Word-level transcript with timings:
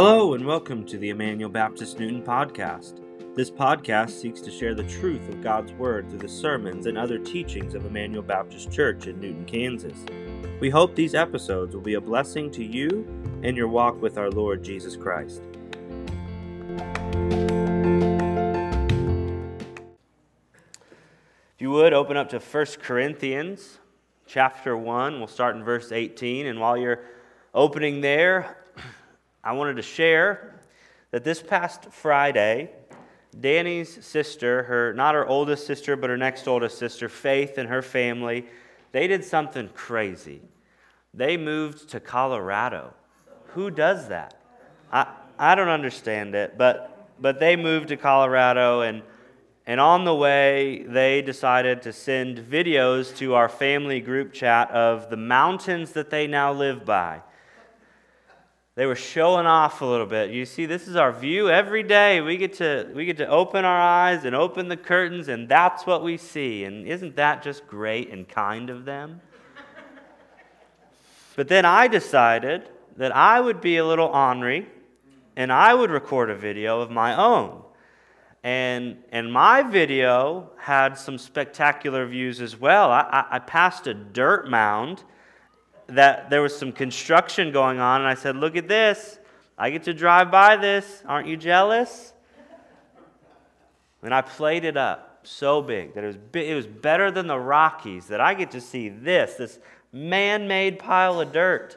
Hello, 0.00 0.34
and 0.34 0.46
welcome 0.46 0.86
to 0.86 0.96
the 0.96 1.10
Immanuel 1.10 1.50
Baptist 1.50 1.98
Newton 1.98 2.22
podcast. 2.22 3.00
This 3.34 3.50
podcast 3.50 4.10
seeks 4.10 4.40
to 4.42 4.48
share 4.48 4.72
the 4.72 4.84
truth 4.84 5.28
of 5.28 5.42
God's 5.42 5.72
Word 5.72 6.08
through 6.08 6.20
the 6.20 6.28
sermons 6.28 6.86
and 6.86 6.96
other 6.96 7.18
teachings 7.18 7.74
of 7.74 7.84
Immanuel 7.84 8.22
Baptist 8.22 8.70
Church 8.70 9.08
in 9.08 9.18
Newton, 9.18 9.44
Kansas. 9.44 9.98
We 10.60 10.70
hope 10.70 10.94
these 10.94 11.16
episodes 11.16 11.74
will 11.74 11.82
be 11.82 11.94
a 11.94 12.00
blessing 12.00 12.48
to 12.52 12.64
you 12.64 13.08
and 13.42 13.56
your 13.56 13.66
walk 13.66 14.00
with 14.00 14.18
our 14.18 14.30
Lord 14.30 14.62
Jesus 14.62 14.94
Christ. 14.94 15.42
If 21.56 21.58
you 21.58 21.72
would, 21.72 21.92
open 21.92 22.16
up 22.16 22.28
to 22.28 22.38
1 22.38 22.66
Corinthians 22.82 23.78
chapter 24.28 24.76
1. 24.76 25.18
We'll 25.18 25.26
start 25.26 25.56
in 25.56 25.64
verse 25.64 25.90
18. 25.90 26.46
And 26.46 26.60
while 26.60 26.76
you're 26.76 27.00
opening 27.52 28.00
there, 28.00 28.58
I 29.48 29.52
wanted 29.52 29.76
to 29.76 29.82
share 29.82 30.60
that 31.10 31.24
this 31.24 31.40
past 31.40 31.86
Friday, 31.90 32.70
Danny's 33.40 34.04
sister, 34.04 34.64
her 34.64 34.92
not 34.92 35.14
her 35.14 35.26
oldest 35.26 35.66
sister, 35.66 35.96
but 35.96 36.10
her 36.10 36.18
next 36.18 36.46
oldest 36.46 36.76
sister, 36.76 37.08
Faith, 37.08 37.56
and 37.56 37.66
her 37.70 37.80
family, 37.80 38.44
they 38.92 39.06
did 39.06 39.24
something 39.24 39.70
crazy. 39.70 40.42
They 41.14 41.38
moved 41.38 41.88
to 41.92 41.98
Colorado. 41.98 42.92
Who 43.54 43.70
does 43.70 44.08
that? 44.08 44.38
I, 44.92 45.06
I 45.38 45.54
don't 45.54 45.70
understand 45.70 46.34
it, 46.34 46.58
but, 46.58 47.08
but 47.18 47.40
they 47.40 47.56
moved 47.56 47.88
to 47.88 47.96
Colorado, 47.96 48.82
and, 48.82 49.00
and 49.64 49.80
on 49.80 50.04
the 50.04 50.14
way, 50.14 50.84
they 50.86 51.22
decided 51.22 51.80
to 51.82 51.94
send 51.94 52.36
videos 52.36 53.16
to 53.16 53.32
our 53.32 53.48
family 53.48 54.00
group 54.00 54.34
chat 54.34 54.70
of 54.72 55.08
the 55.08 55.16
mountains 55.16 55.92
that 55.92 56.10
they 56.10 56.26
now 56.26 56.52
live 56.52 56.84
by. 56.84 57.22
They 58.78 58.86
were 58.86 58.94
showing 58.94 59.44
off 59.44 59.82
a 59.82 59.84
little 59.84 60.06
bit. 60.06 60.30
You 60.30 60.46
see, 60.46 60.64
this 60.64 60.86
is 60.86 60.94
our 60.94 61.10
view 61.10 61.50
every 61.50 61.82
day. 61.82 62.20
We 62.20 62.36
get 62.36 62.52
to 62.58 62.88
we 62.94 63.06
get 63.06 63.16
to 63.16 63.26
open 63.26 63.64
our 63.64 63.80
eyes 63.80 64.24
and 64.24 64.36
open 64.36 64.68
the 64.68 64.76
curtains, 64.76 65.26
and 65.26 65.48
that's 65.48 65.84
what 65.84 66.04
we 66.04 66.16
see. 66.16 66.62
And 66.62 66.86
isn't 66.86 67.16
that 67.16 67.42
just 67.42 67.66
great 67.66 68.12
and 68.12 68.28
kind 68.28 68.70
of 68.70 68.84
them? 68.84 69.20
but 71.34 71.48
then 71.48 71.64
I 71.64 71.88
decided 71.88 72.68
that 72.96 73.10
I 73.16 73.40
would 73.40 73.60
be 73.60 73.78
a 73.78 73.84
little 73.84 74.06
ornery, 74.06 74.68
and 75.34 75.52
I 75.52 75.74
would 75.74 75.90
record 75.90 76.30
a 76.30 76.36
video 76.36 76.80
of 76.80 76.88
my 76.88 77.16
own. 77.16 77.64
And, 78.44 78.98
and 79.10 79.32
my 79.32 79.62
video 79.62 80.50
had 80.56 80.96
some 80.96 81.18
spectacular 81.18 82.06
views 82.06 82.40
as 82.40 82.56
well. 82.56 82.92
I, 82.92 83.00
I, 83.00 83.24
I 83.32 83.38
passed 83.40 83.88
a 83.88 83.94
dirt 83.94 84.48
mound 84.48 85.02
that 85.88 86.30
there 86.30 86.42
was 86.42 86.56
some 86.56 86.72
construction 86.72 87.52
going 87.52 87.80
on, 87.80 88.00
and 88.00 88.08
I 88.08 88.14
said, 88.14 88.36
Look 88.36 88.56
at 88.56 88.68
this. 88.68 89.18
I 89.56 89.70
get 89.70 89.84
to 89.84 89.94
drive 89.94 90.30
by 90.30 90.56
this. 90.56 91.02
Aren't 91.06 91.26
you 91.26 91.36
jealous? 91.36 92.12
And 94.02 94.14
I 94.14 94.22
played 94.22 94.64
it 94.64 94.76
up 94.76 95.20
so 95.24 95.60
big 95.60 95.94
that 95.94 96.04
it 96.04 96.06
was, 96.06 96.16
it 96.34 96.54
was 96.54 96.66
better 96.66 97.10
than 97.10 97.26
the 97.26 97.38
Rockies, 97.38 98.06
that 98.06 98.20
I 98.20 98.34
get 98.34 98.52
to 98.52 98.60
see 98.60 98.88
this, 98.88 99.34
this 99.34 99.58
man 99.92 100.46
made 100.46 100.78
pile 100.78 101.20
of 101.20 101.32
dirt. 101.32 101.76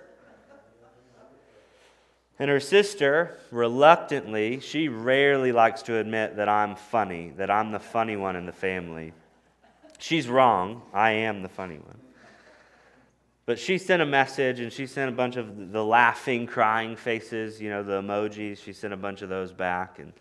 And 2.37 2.49
her 2.49 2.59
sister, 2.59 3.37
reluctantly, 3.51 4.59
she 4.59 4.87
rarely 4.87 5.51
likes 5.51 5.83
to 5.83 5.97
admit 5.97 6.37
that 6.37 6.49
I'm 6.49 6.75
funny, 6.75 7.33
that 7.37 7.51
I'm 7.51 7.71
the 7.71 7.79
funny 7.79 8.15
one 8.15 8.35
in 8.35 8.45
the 8.45 8.51
family. 8.51 9.13
She's 9.99 10.27
wrong. 10.27 10.81
I 10.93 11.11
am 11.11 11.43
the 11.43 11.49
funny 11.49 11.77
one. 11.77 11.99
But 13.51 13.59
she 13.59 13.79
sent 13.79 14.01
a 14.01 14.05
message 14.05 14.61
and 14.61 14.71
she 14.71 14.87
sent 14.87 15.09
a 15.09 15.13
bunch 15.13 15.35
of 15.35 15.73
the 15.73 15.83
laughing, 15.83 16.47
crying 16.47 16.95
faces, 16.95 17.59
you 17.59 17.69
know, 17.69 17.83
the 17.83 18.01
emojis. 18.01 18.63
She 18.63 18.71
sent 18.71 18.93
a 18.93 18.95
bunch 18.95 19.23
of 19.23 19.27
those 19.27 19.51
back. 19.51 19.99
And, 19.99 20.13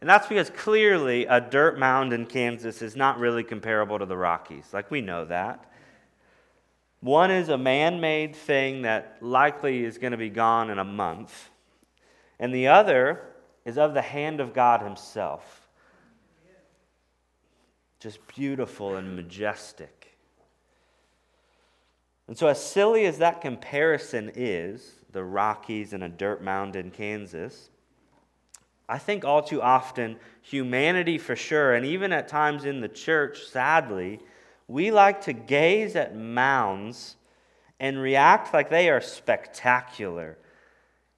and 0.00 0.08
that's 0.08 0.26
because 0.26 0.48
clearly 0.48 1.26
a 1.26 1.42
dirt 1.42 1.78
mound 1.78 2.14
in 2.14 2.24
Kansas 2.24 2.80
is 2.80 2.96
not 2.96 3.18
really 3.18 3.44
comparable 3.44 3.98
to 3.98 4.06
the 4.06 4.16
Rockies. 4.16 4.64
Like, 4.72 4.90
we 4.90 5.02
know 5.02 5.26
that. 5.26 5.70
One 7.00 7.30
is 7.30 7.50
a 7.50 7.58
man 7.58 8.00
made 8.00 8.34
thing 8.34 8.80
that 8.80 9.18
likely 9.20 9.84
is 9.84 9.98
going 9.98 10.12
to 10.12 10.16
be 10.16 10.30
gone 10.30 10.70
in 10.70 10.78
a 10.78 10.82
month, 10.82 11.50
and 12.38 12.50
the 12.54 12.68
other 12.68 13.20
is 13.66 13.76
of 13.76 13.92
the 13.92 14.00
hand 14.00 14.40
of 14.40 14.54
God 14.54 14.80
Himself. 14.80 15.68
Just 17.98 18.26
beautiful 18.26 18.96
and 18.96 19.16
majestic. 19.16 19.99
And 22.30 22.38
so, 22.38 22.46
as 22.46 22.64
silly 22.64 23.06
as 23.06 23.18
that 23.18 23.40
comparison 23.40 24.30
is, 24.36 24.92
the 25.10 25.24
Rockies 25.24 25.92
and 25.92 26.04
a 26.04 26.08
dirt 26.08 26.40
mound 26.40 26.76
in 26.76 26.92
Kansas, 26.92 27.70
I 28.88 28.98
think 28.98 29.24
all 29.24 29.42
too 29.42 29.60
often, 29.60 30.16
humanity 30.40 31.18
for 31.18 31.34
sure, 31.34 31.74
and 31.74 31.84
even 31.84 32.12
at 32.12 32.28
times 32.28 32.64
in 32.64 32.82
the 32.82 32.88
church, 32.88 33.48
sadly, 33.48 34.20
we 34.68 34.92
like 34.92 35.22
to 35.22 35.32
gaze 35.32 35.96
at 35.96 36.14
mounds 36.14 37.16
and 37.80 38.00
react 38.00 38.54
like 38.54 38.70
they 38.70 38.90
are 38.90 39.00
spectacular. 39.00 40.38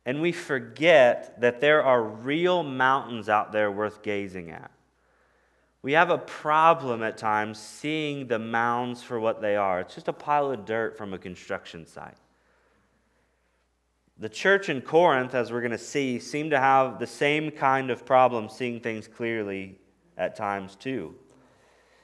And 0.06 0.22
we 0.22 0.32
forget 0.32 1.38
that 1.42 1.60
there 1.60 1.82
are 1.82 2.02
real 2.02 2.62
mountains 2.62 3.28
out 3.28 3.52
there 3.52 3.70
worth 3.70 4.02
gazing 4.02 4.50
at. 4.50 4.70
We 5.82 5.92
have 5.92 6.10
a 6.10 6.18
problem 6.18 7.02
at 7.02 7.18
times 7.18 7.58
seeing 7.58 8.28
the 8.28 8.38
mounds 8.38 9.02
for 9.02 9.18
what 9.18 9.42
they 9.42 9.56
are. 9.56 9.80
It's 9.80 9.94
just 9.94 10.08
a 10.08 10.12
pile 10.12 10.52
of 10.52 10.64
dirt 10.64 10.96
from 10.96 11.12
a 11.12 11.18
construction 11.18 11.86
site. 11.86 12.16
The 14.18 14.28
church 14.28 14.68
in 14.68 14.80
Corinth, 14.82 15.34
as 15.34 15.50
we're 15.50 15.60
going 15.60 15.72
to 15.72 15.78
see, 15.78 16.20
seemed 16.20 16.52
to 16.52 16.60
have 16.60 17.00
the 17.00 17.06
same 17.06 17.50
kind 17.50 17.90
of 17.90 18.06
problem 18.06 18.48
seeing 18.48 18.78
things 18.78 19.08
clearly 19.08 19.80
at 20.16 20.36
times 20.36 20.76
too. 20.76 21.16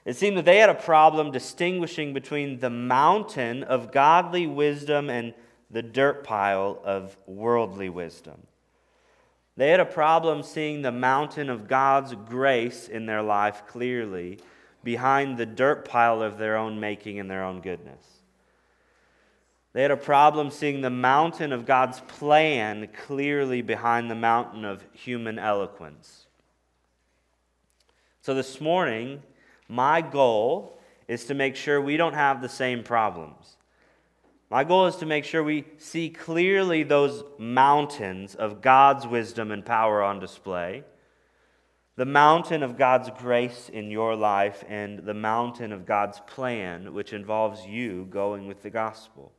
It 0.04 0.16
seemed 0.16 0.38
that 0.38 0.44
they 0.44 0.58
had 0.58 0.70
a 0.70 0.74
problem 0.74 1.30
distinguishing 1.30 2.12
between 2.14 2.58
the 2.58 2.70
mountain 2.70 3.62
of 3.62 3.92
godly 3.92 4.48
wisdom 4.48 5.10
and 5.10 5.34
the 5.70 5.82
dirt 5.82 6.24
pile 6.24 6.80
of 6.82 7.16
worldly 7.26 7.90
wisdom. 7.90 8.40
They 9.58 9.70
had 9.70 9.80
a 9.80 9.84
problem 9.84 10.44
seeing 10.44 10.82
the 10.82 10.92
mountain 10.92 11.50
of 11.50 11.66
God's 11.66 12.14
grace 12.14 12.86
in 12.86 13.06
their 13.06 13.22
life 13.22 13.64
clearly 13.66 14.38
behind 14.84 15.36
the 15.36 15.46
dirt 15.46 15.84
pile 15.84 16.22
of 16.22 16.38
their 16.38 16.56
own 16.56 16.78
making 16.78 17.18
and 17.18 17.28
their 17.28 17.42
own 17.42 17.60
goodness. 17.60 18.22
They 19.72 19.82
had 19.82 19.90
a 19.90 19.96
problem 19.96 20.52
seeing 20.52 20.80
the 20.80 20.90
mountain 20.90 21.52
of 21.52 21.66
God's 21.66 21.98
plan 21.98 22.88
clearly 23.06 23.60
behind 23.60 24.08
the 24.08 24.14
mountain 24.14 24.64
of 24.64 24.84
human 24.92 25.40
eloquence. 25.40 26.28
So 28.22 28.34
this 28.34 28.60
morning, 28.60 29.24
my 29.66 30.02
goal 30.02 30.78
is 31.08 31.24
to 31.24 31.34
make 31.34 31.56
sure 31.56 31.80
we 31.80 31.96
don't 31.96 32.14
have 32.14 32.42
the 32.42 32.48
same 32.48 32.84
problems. 32.84 33.57
My 34.50 34.64
goal 34.64 34.86
is 34.86 34.96
to 34.96 35.06
make 35.06 35.24
sure 35.24 35.42
we 35.42 35.64
see 35.76 36.10
clearly 36.10 36.82
those 36.82 37.22
mountains 37.38 38.34
of 38.34 38.62
God's 38.62 39.06
wisdom 39.06 39.50
and 39.50 39.64
power 39.64 40.02
on 40.02 40.20
display 40.20 40.84
the 41.98 42.04
mountain 42.04 42.62
of 42.62 42.78
God's 42.78 43.10
grace 43.18 43.68
in 43.68 43.90
your 43.90 44.14
life, 44.14 44.62
and 44.68 45.00
the 45.00 45.14
mountain 45.14 45.72
of 45.72 45.84
God's 45.84 46.20
plan, 46.28 46.94
which 46.94 47.12
involves 47.12 47.66
you 47.66 48.06
going 48.08 48.46
with 48.46 48.62
the 48.62 48.70
gospel. 48.70 49.32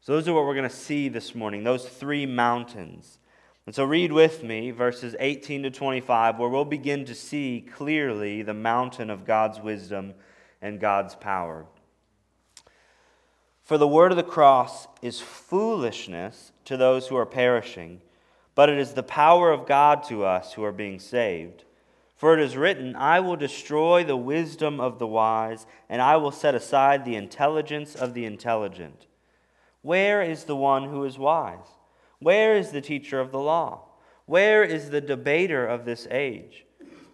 So, 0.00 0.14
those 0.14 0.26
are 0.26 0.34
what 0.34 0.46
we're 0.46 0.56
going 0.56 0.68
to 0.68 0.74
see 0.74 1.08
this 1.08 1.36
morning, 1.36 1.62
those 1.62 1.88
three 1.88 2.26
mountains. 2.26 3.20
And 3.66 3.74
so, 3.74 3.84
read 3.84 4.10
with 4.10 4.42
me 4.42 4.72
verses 4.72 5.14
18 5.20 5.62
to 5.62 5.70
25, 5.70 6.40
where 6.40 6.48
we'll 6.48 6.64
begin 6.64 7.04
to 7.04 7.14
see 7.14 7.64
clearly 7.72 8.42
the 8.42 8.52
mountain 8.52 9.08
of 9.08 9.24
God's 9.24 9.60
wisdom 9.60 10.14
and 10.60 10.80
God's 10.80 11.14
power. 11.14 11.66
For 13.68 13.76
the 13.76 13.86
word 13.86 14.12
of 14.12 14.16
the 14.16 14.22
cross 14.22 14.88
is 15.02 15.20
foolishness 15.20 16.52
to 16.64 16.78
those 16.78 17.08
who 17.08 17.16
are 17.16 17.26
perishing, 17.26 18.00
but 18.54 18.70
it 18.70 18.78
is 18.78 18.94
the 18.94 19.02
power 19.02 19.52
of 19.52 19.66
God 19.66 20.02
to 20.04 20.24
us 20.24 20.54
who 20.54 20.64
are 20.64 20.72
being 20.72 20.98
saved. 20.98 21.64
For 22.16 22.32
it 22.32 22.40
is 22.40 22.56
written, 22.56 22.96
I 22.96 23.20
will 23.20 23.36
destroy 23.36 24.04
the 24.04 24.16
wisdom 24.16 24.80
of 24.80 24.98
the 24.98 25.06
wise, 25.06 25.66
and 25.86 26.00
I 26.00 26.16
will 26.16 26.30
set 26.30 26.54
aside 26.54 27.04
the 27.04 27.14
intelligence 27.14 27.94
of 27.94 28.14
the 28.14 28.24
intelligent. 28.24 29.04
Where 29.82 30.22
is 30.22 30.44
the 30.44 30.56
one 30.56 30.84
who 30.84 31.04
is 31.04 31.18
wise? 31.18 31.68
Where 32.20 32.56
is 32.56 32.70
the 32.70 32.80
teacher 32.80 33.20
of 33.20 33.32
the 33.32 33.38
law? 33.38 33.82
Where 34.24 34.64
is 34.64 34.88
the 34.88 35.02
debater 35.02 35.66
of 35.66 35.84
this 35.84 36.08
age? 36.10 36.64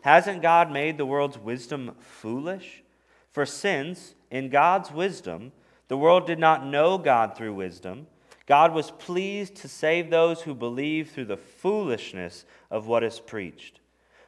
Hasn't 0.02 0.40
God 0.40 0.70
made 0.70 0.98
the 0.98 1.06
world's 1.06 1.36
wisdom 1.36 1.96
foolish? 1.98 2.84
For 3.32 3.44
since, 3.44 4.14
in 4.30 4.50
God's 4.50 4.92
wisdom, 4.92 5.50
the 5.88 5.96
world 5.96 6.26
did 6.26 6.38
not 6.38 6.66
know 6.66 6.98
God 6.98 7.36
through 7.36 7.54
wisdom. 7.54 8.06
God 8.46 8.72
was 8.74 8.90
pleased 8.90 9.56
to 9.56 9.68
save 9.68 10.10
those 10.10 10.42
who 10.42 10.54
believe 10.54 11.10
through 11.10 11.26
the 11.26 11.36
foolishness 11.36 12.44
of 12.70 12.86
what 12.86 13.04
is 13.04 13.20
preached. 13.20 13.80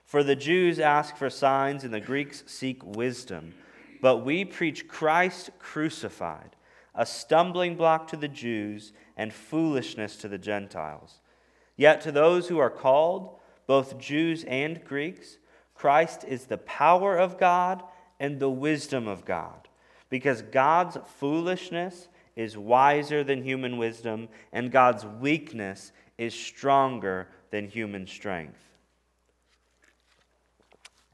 For 0.05 0.23
the 0.23 0.37
Jews 0.37 0.79
ask 0.79 1.17
for 1.17 1.29
signs 1.29 1.85
and 1.85 1.93
the 1.93 2.00
Greeks 2.00 2.44
seek 2.47 2.85
wisdom. 2.85 3.55
But 4.00 4.19
we 4.19 4.44
preach 4.44 4.88
Christ 4.88 5.50
crucified, 5.58 6.56
a 6.94 7.05
stumbling 7.05 7.76
block 7.76 8.09
to 8.09 8.17
the 8.17 8.29
Jews 8.29 8.93
and 9.17 9.32
foolishness 9.32 10.17
to 10.19 10.29
the 10.29 10.38
Gentiles. 10.38 11.20
Yet 11.76 12.00
to 12.02 12.12
those 12.12 12.49
who 12.49 12.59
are 12.59 12.70
called, 12.70 13.38
both 13.67 13.99
Jews 13.99 14.44
and 14.44 14.82
Greeks, 14.85 15.38
Christ 15.75 16.25
is 16.25 16.44
the 16.44 16.59
power 16.59 17.17
of 17.17 17.38
God 17.38 17.82
and 18.19 18.38
the 18.38 18.50
wisdom 18.50 19.06
of 19.06 19.25
God, 19.25 19.65
because 20.08 20.43
God's 20.43 20.99
foolishness 21.19 22.08
is 22.35 22.56
wiser 22.56 23.25
than 23.25 23.43
human 23.43 23.79
wisdom, 23.79 24.29
and 24.53 24.70
God's 24.70 25.05
weakness 25.05 25.93
is 26.19 26.35
stronger 26.35 27.29
than 27.50 27.69
human 27.69 28.06
strength. 28.06 28.61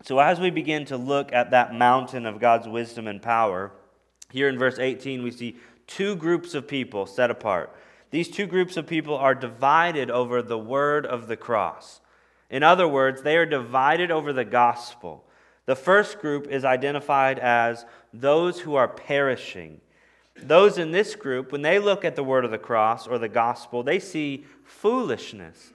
So, 0.02 0.18
as 0.18 0.40
we 0.40 0.50
begin 0.50 0.84
to 0.86 0.96
look 0.96 1.32
at 1.32 1.52
that 1.52 1.74
mountain 1.74 2.26
of 2.26 2.40
God's 2.40 2.66
wisdom 2.66 3.06
and 3.06 3.22
power, 3.22 3.70
here 4.32 4.48
in 4.48 4.58
verse 4.58 4.78
18, 4.78 5.22
we 5.22 5.30
see 5.30 5.56
two 5.86 6.16
groups 6.16 6.54
of 6.54 6.66
people 6.66 7.06
set 7.06 7.30
apart. 7.30 7.74
These 8.10 8.28
two 8.28 8.46
groups 8.46 8.76
of 8.76 8.86
people 8.86 9.16
are 9.16 9.34
divided 9.34 10.10
over 10.10 10.42
the 10.42 10.58
word 10.58 11.06
of 11.06 11.28
the 11.28 11.36
cross. 11.36 12.00
In 12.50 12.62
other 12.62 12.88
words, 12.88 13.22
they 13.22 13.36
are 13.36 13.46
divided 13.46 14.10
over 14.10 14.32
the 14.32 14.44
gospel. 14.44 15.24
The 15.66 15.76
first 15.76 16.20
group 16.20 16.48
is 16.48 16.64
identified 16.64 17.38
as 17.38 17.84
those 18.12 18.60
who 18.60 18.74
are 18.74 18.88
perishing. 18.88 19.80
Those 20.36 20.78
in 20.78 20.90
this 20.90 21.14
group, 21.14 21.52
when 21.52 21.62
they 21.62 21.78
look 21.78 22.04
at 22.04 22.16
the 22.16 22.24
word 22.24 22.44
of 22.44 22.50
the 22.50 22.58
cross 22.58 23.06
or 23.06 23.18
the 23.18 23.28
gospel, 23.28 23.82
they 23.82 23.98
see 23.98 24.44
foolishness. 24.64 25.72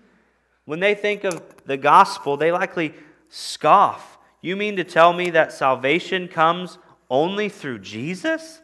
When 0.66 0.80
they 0.80 0.96
think 0.96 1.24
of 1.24 1.42
the 1.66 1.78
gospel, 1.78 2.36
they 2.36 2.52
likely 2.52 2.94
scoff 3.30 4.18
you 4.42 4.56
mean 4.56 4.76
to 4.76 4.84
tell 4.84 5.14
me 5.14 5.32
that 5.32 5.52
salvation 5.52 6.28
comes 6.28 6.78
only 7.10 7.50
through 7.50 7.80
Jesus? 7.80 8.62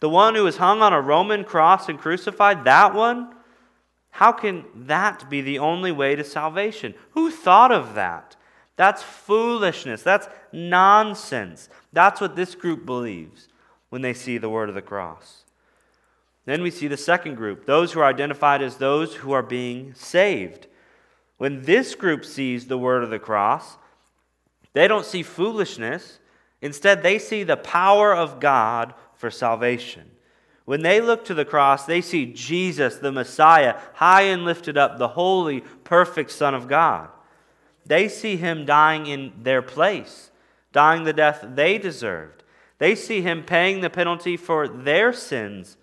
The 0.00 0.08
one 0.08 0.34
who 0.34 0.44
was 0.44 0.58
hung 0.58 0.82
on 0.82 0.92
a 0.92 1.00
Roman 1.00 1.44
cross 1.44 1.88
and 1.88 1.98
crucified, 1.98 2.64
that 2.64 2.94
one? 2.94 3.34
How 4.10 4.32
can 4.32 4.64
that 4.74 5.28
be 5.28 5.40
the 5.40 5.58
only 5.58 5.92
way 5.92 6.14
to 6.16 6.24
salvation? 6.24 6.94
Who 7.10 7.30
thought 7.30 7.72
of 7.72 7.94
that? 7.94 8.36
That's 8.76 9.02
foolishness. 9.02 10.02
That's 10.02 10.28
nonsense. 10.52 11.68
That's 11.92 12.20
what 12.20 12.36
this 12.36 12.54
group 12.54 12.86
believes 12.86 13.48
when 13.88 14.02
they 14.02 14.14
see 14.14 14.38
the 14.38 14.50
word 14.50 14.68
of 14.68 14.74
the 14.74 14.82
cross. 14.82 15.44
Then 16.44 16.62
we 16.62 16.70
see 16.70 16.86
the 16.86 16.96
second 16.96 17.34
group, 17.34 17.66
those 17.66 17.92
who 17.92 18.00
are 18.00 18.06
identified 18.06 18.62
as 18.62 18.76
those 18.76 19.16
who 19.16 19.32
are 19.32 19.42
being 19.42 19.94
saved. 19.94 20.68
When 21.38 21.62
this 21.62 21.94
group 21.94 22.24
sees 22.24 22.66
the 22.66 22.78
word 22.78 23.02
of 23.02 23.10
the 23.10 23.18
cross, 23.18 23.76
they 24.72 24.86
don't 24.86 25.04
see 25.04 25.22
foolishness. 25.22 26.18
Instead, 26.62 27.02
they 27.02 27.18
see 27.18 27.42
the 27.42 27.56
power 27.56 28.14
of 28.14 28.40
God 28.40 28.94
for 29.14 29.30
salvation. 29.30 30.10
When 30.66 30.82
they 30.82 31.00
look 31.00 31.24
to 31.26 31.34
the 31.34 31.44
cross, 31.44 31.84
they 31.84 32.00
see 32.00 32.32
Jesus, 32.32 32.96
the 32.96 33.12
Messiah, 33.12 33.78
high 33.94 34.22
and 34.22 34.44
lifted 34.44 34.76
up, 34.76 34.98
the 34.98 35.08
holy, 35.08 35.60
perfect 35.84 36.30
Son 36.30 36.54
of 36.54 36.68
God. 36.68 37.08
They 37.86 38.08
see 38.08 38.36
him 38.36 38.66
dying 38.66 39.06
in 39.06 39.32
their 39.42 39.62
place, 39.62 40.30
dying 40.72 41.04
the 41.04 41.12
death 41.12 41.46
they 41.54 41.78
deserved. 41.78 42.42
They 42.78 42.94
see 42.94 43.22
him 43.22 43.42
paying 43.42 43.80
the 43.80 43.90
penalty 43.90 44.36
for 44.36 44.68
their 44.68 45.12
sins 45.12 45.76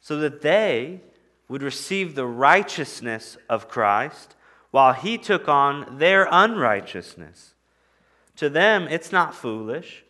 so 0.00 0.16
that 0.18 0.42
they 0.42 1.00
would 1.48 1.62
receive 1.62 2.14
the 2.14 2.26
righteousness 2.26 3.36
of 3.48 3.68
Christ 3.68 4.34
while 4.70 4.92
he 4.92 5.18
took 5.18 5.48
on 5.48 5.98
their 5.98 6.28
unrighteousness. 6.30 7.54
To 8.36 8.48
them, 8.48 8.86
it's 8.88 9.12
not 9.12 9.34
foolish. 9.34 10.04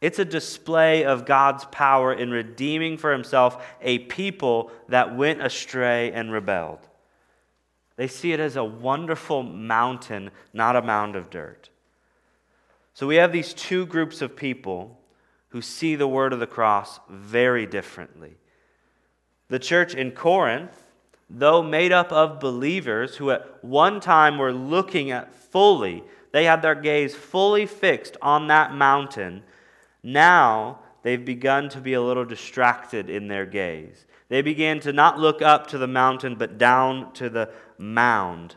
It's 0.00 0.18
a 0.18 0.24
display 0.24 1.04
of 1.04 1.24
God's 1.24 1.64
power 1.66 2.12
in 2.12 2.30
redeeming 2.30 2.96
for 2.96 3.12
himself 3.12 3.64
a 3.80 4.00
people 4.00 4.70
that 4.88 5.16
went 5.16 5.42
astray 5.42 6.12
and 6.12 6.32
rebelled. 6.32 6.86
They 7.96 8.08
see 8.08 8.32
it 8.32 8.40
as 8.40 8.56
a 8.56 8.64
wonderful 8.64 9.42
mountain, 9.42 10.30
not 10.52 10.76
a 10.76 10.82
mound 10.82 11.16
of 11.16 11.30
dirt. 11.30 11.70
So 12.92 13.06
we 13.06 13.16
have 13.16 13.32
these 13.32 13.54
two 13.54 13.86
groups 13.86 14.22
of 14.22 14.36
people 14.36 15.00
who 15.48 15.62
see 15.62 15.94
the 15.94 16.08
word 16.08 16.32
of 16.32 16.40
the 16.40 16.46
cross 16.46 16.98
very 17.08 17.66
differently. 17.66 18.36
The 19.48 19.58
church 19.58 19.94
in 19.94 20.12
Corinth, 20.12 20.82
though 21.30 21.62
made 21.62 21.92
up 21.92 22.12
of 22.12 22.40
believers 22.40 23.16
who 23.16 23.30
at 23.30 23.62
one 23.64 24.00
time 24.00 24.38
were 24.38 24.52
looking 24.52 25.10
at 25.10 25.34
fully 25.34 26.02
they 26.34 26.46
had 26.46 26.62
their 26.62 26.74
gaze 26.74 27.14
fully 27.14 27.64
fixed 27.64 28.16
on 28.20 28.48
that 28.48 28.74
mountain. 28.74 29.44
Now 30.02 30.80
they've 31.04 31.24
begun 31.24 31.68
to 31.68 31.80
be 31.80 31.92
a 31.92 32.02
little 32.02 32.24
distracted 32.24 33.08
in 33.08 33.28
their 33.28 33.46
gaze. 33.46 34.04
They 34.28 34.42
began 34.42 34.80
to 34.80 34.92
not 34.92 35.18
look 35.18 35.42
up 35.42 35.66
to 35.68 35.78
the 35.78 35.86
mountain, 35.86 36.36
but 36.36 36.58
down 36.58 37.12
to 37.14 37.28
the 37.28 37.50
mound. 37.78 38.56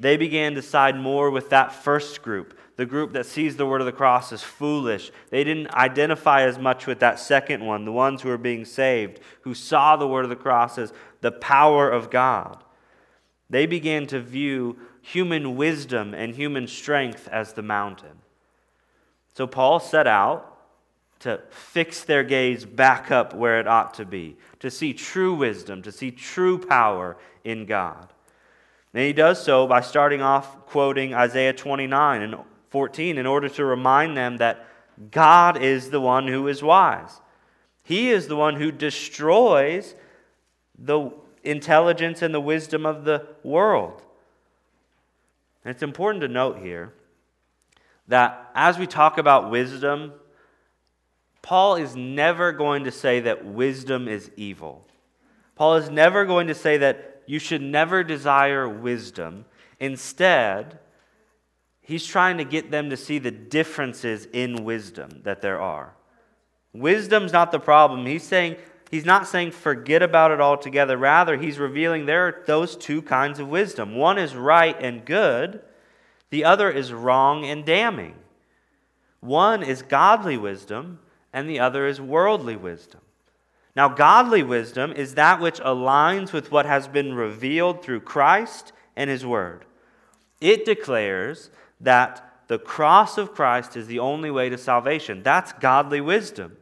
They 0.00 0.16
began 0.16 0.54
to 0.54 0.62
side 0.62 0.96
more 0.96 1.30
with 1.30 1.50
that 1.50 1.72
first 1.72 2.22
group, 2.22 2.58
the 2.76 2.86
group 2.86 3.12
that 3.12 3.26
sees 3.26 3.56
the 3.56 3.66
word 3.66 3.80
of 3.80 3.86
the 3.86 3.92
cross 3.92 4.32
as 4.32 4.42
foolish. 4.42 5.12
They 5.30 5.44
didn't 5.44 5.72
identify 5.74 6.42
as 6.42 6.58
much 6.58 6.86
with 6.86 6.98
that 7.00 7.20
second 7.20 7.64
one, 7.64 7.84
the 7.84 7.92
ones 7.92 8.22
who 8.22 8.30
are 8.30 8.38
being 8.38 8.64
saved, 8.64 9.20
who 9.42 9.54
saw 9.54 9.96
the 9.96 10.08
word 10.08 10.24
of 10.24 10.30
the 10.30 10.36
cross 10.36 10.76
as 10.78 10.92
the 11.20 11.30
power 11.30 11.88
of 11.88 12.10
God. 12.10 12.64
They 13.48 13.66
began 13.66 14.06
to 14.08 14.18
view 14.18 14.76
human 15.02 15.56
wisdom 15.56 16.14
and 16.14 16.34
human 16.34 16.66
strength 16.66 17.28
as 17.30 17.52
the 17.52 17.62
mountain. 17.62 18.22
So 19.34 19.46
Paul 19.46 19.78
set 19.78 20.06
out 20.06 20.51
to 21.22 21.40
fix 21.50 22.02
their 22.02 22.24
gaze 22.24 22.64
back 22.64 23.12
up 23.12 23.32
where 23.32 23.60
it 23.60 23.68
ought 23.68 23.94
to 23.94 24.04
be, 24.04 24.36
to 24.58 24.70
see 24.70 24.92
true 24.92 25.34
wisdom, 25.34 25.80
to 25.82 25.92
see 25.92 26.10
true 26.10 26.58
power 26.58 27.16
in 27.44 27.64
God. 27.64 28.12
And 28.92 29.04
he 29.04 29.12
does 29.12 29.42
so 29.42 29.66
by 29.66 29.80
starting 29.80 30.20
off 30.20 30.66
quoting 30.66 31.14
Isaiah 31.14 31.52
29 31.52 32.22
and 32.22 32.36
14 32.70 33.18
in 33.18 33.26
order 33.26 33.48
to 33.50 33.64
remind 33.64 34.16
them 34.16 34.38
that 34.38 34.66
God 35.10 35.62
is 35.62 35.90
the 35.90 36.00
one 36.00 36.26
who 36.26 36.48
is 36.48 36.62
wise. 36.62 37.20
He 37.84 38.10
is 38.10 38.26
the 38.26 38.36
one 38.36 38.56
who 38.56 38.72
destroys 38.72 39.94
the 40.76 41.10
intelligence 41.44 42.20
and 42.20 42.34
the 42.34 42.40
wisdom 42.40 42.84
of 42.84 43.04
the 43.04 43.26
world. 43.44 44.02
And 45.64 45.72
it's 45.72 45.82
important 45.82 46.22
to 46.22 46.28
note 46.28 46.58
here 46.58 46.92
that 48.08 48.50
as 48.54 48.76
we 48.78 48.86
talk 48.88 49.18
about 49.18 49.50
wisdom, 49.50 50.12
Paul 51.42 51.76
is 51.76 51.96
never 51.96 52.52
going 52.52 52.84
to 52.84 52.90
say 52.92 53.20
that 53.20 53.44
wisdom 53.44 54.08
is 54.08 54.30
evil. 54.36 54.86
Paul 55.54 55.76
is 55.76 55.90
never 55.90 56.24
going 56.24 56.46
to 56.46 56.54
say 56.54 56.78
that 56.78 57.22
you 57.26 57.38
should 57.38 57.62
never 57.62 58.02
desire 58.02 58.68
wisdom. 58.68 59.44
Instead, 59.78 60.78
he's 61.80 62.06
trying 62.06 62.38
to 62.38 62.44
get 62.44 62.70
them 62.70 62.90
to 62.90 62.96
see 62.96 63.18
the 63.18 63.30
differences 63.30 64.26
in 64.32 64.64
wisdom 64.64 65.20
that 65.24 65.42
there 65.42 65.60
are. 65.60 65.94
Wisdom's 66.72 67.32
not 67.32 67.52
the 67.52 67.60
problem. 67.60 68.06
He's 68.06 68.22
saying 68.22 68.56
He's 68.92 69.06
not 69.06 69.26
saying 69.26 69.52
forget 69.52 70.02
about 70.02 70.32
it 70.32 70.40
altogether. 70.40 70.98
Rather, 70.98 71.38
he's 71.38 71.58
revealing 71.58 72.04
there 72.04 72.28
are 72.28 72.42
those 72.44 72.76
two 72.76 73.00
kinds 73.00 73.38
of 73.38 73.48
wisdom. 73.48 73.96
One 73.96 74.18
is 74.18 74.36
right 74.36 74.76
and 74.78 75.02
good, 75.02 75.62
the 76.28 76.44
other 76.44 76.70
is 76.70 76.92
wrong 76.92 77.46
and 77.46 77.64
damning. 77.64 78.16
One 79.20 79.62
is 79.62 79.80
godly 79.80 80.36
wisdom, 80.36 80.98
and 81.32 81.48
the 81.48 81.60
other 81.60 81.86
is 81.86 82.00
worldly 82.00 82.56
wisdom. 82.56 83.00
Now, 83.74 83.88
godly 83.88 84.42
wisdom 84.42 84.92
is 84.92 85.14
that 85.14 85.40
which 85.40 85.58
aligns 85.60 86.32
with 86.32 86.50
what 86.50 86.66
has 86.66 86.88
been 86.88 87.14
revealed 87.14 87.82
through 87.82 88.00
Christ 88.00 88.72
and 88.96 89.08
His 89.08 89.24
Word. 89.24 89.64
It 90.40 90.64
declares 90.64 91.50
that 91.80 92.44
the 92.48 92.58
cross 92.58 93.16
of 93.16 93.34
Christ 93.34 93.76
is 93.76 93.86
the 93.86 93.98
only 93.98 94.30
way 94.30 94.50
to 94.50 94.58
salvation. 94.58 95.22
That's 95.22 95.52
godly 95.54 96.02
wisdom. 96.02 96.56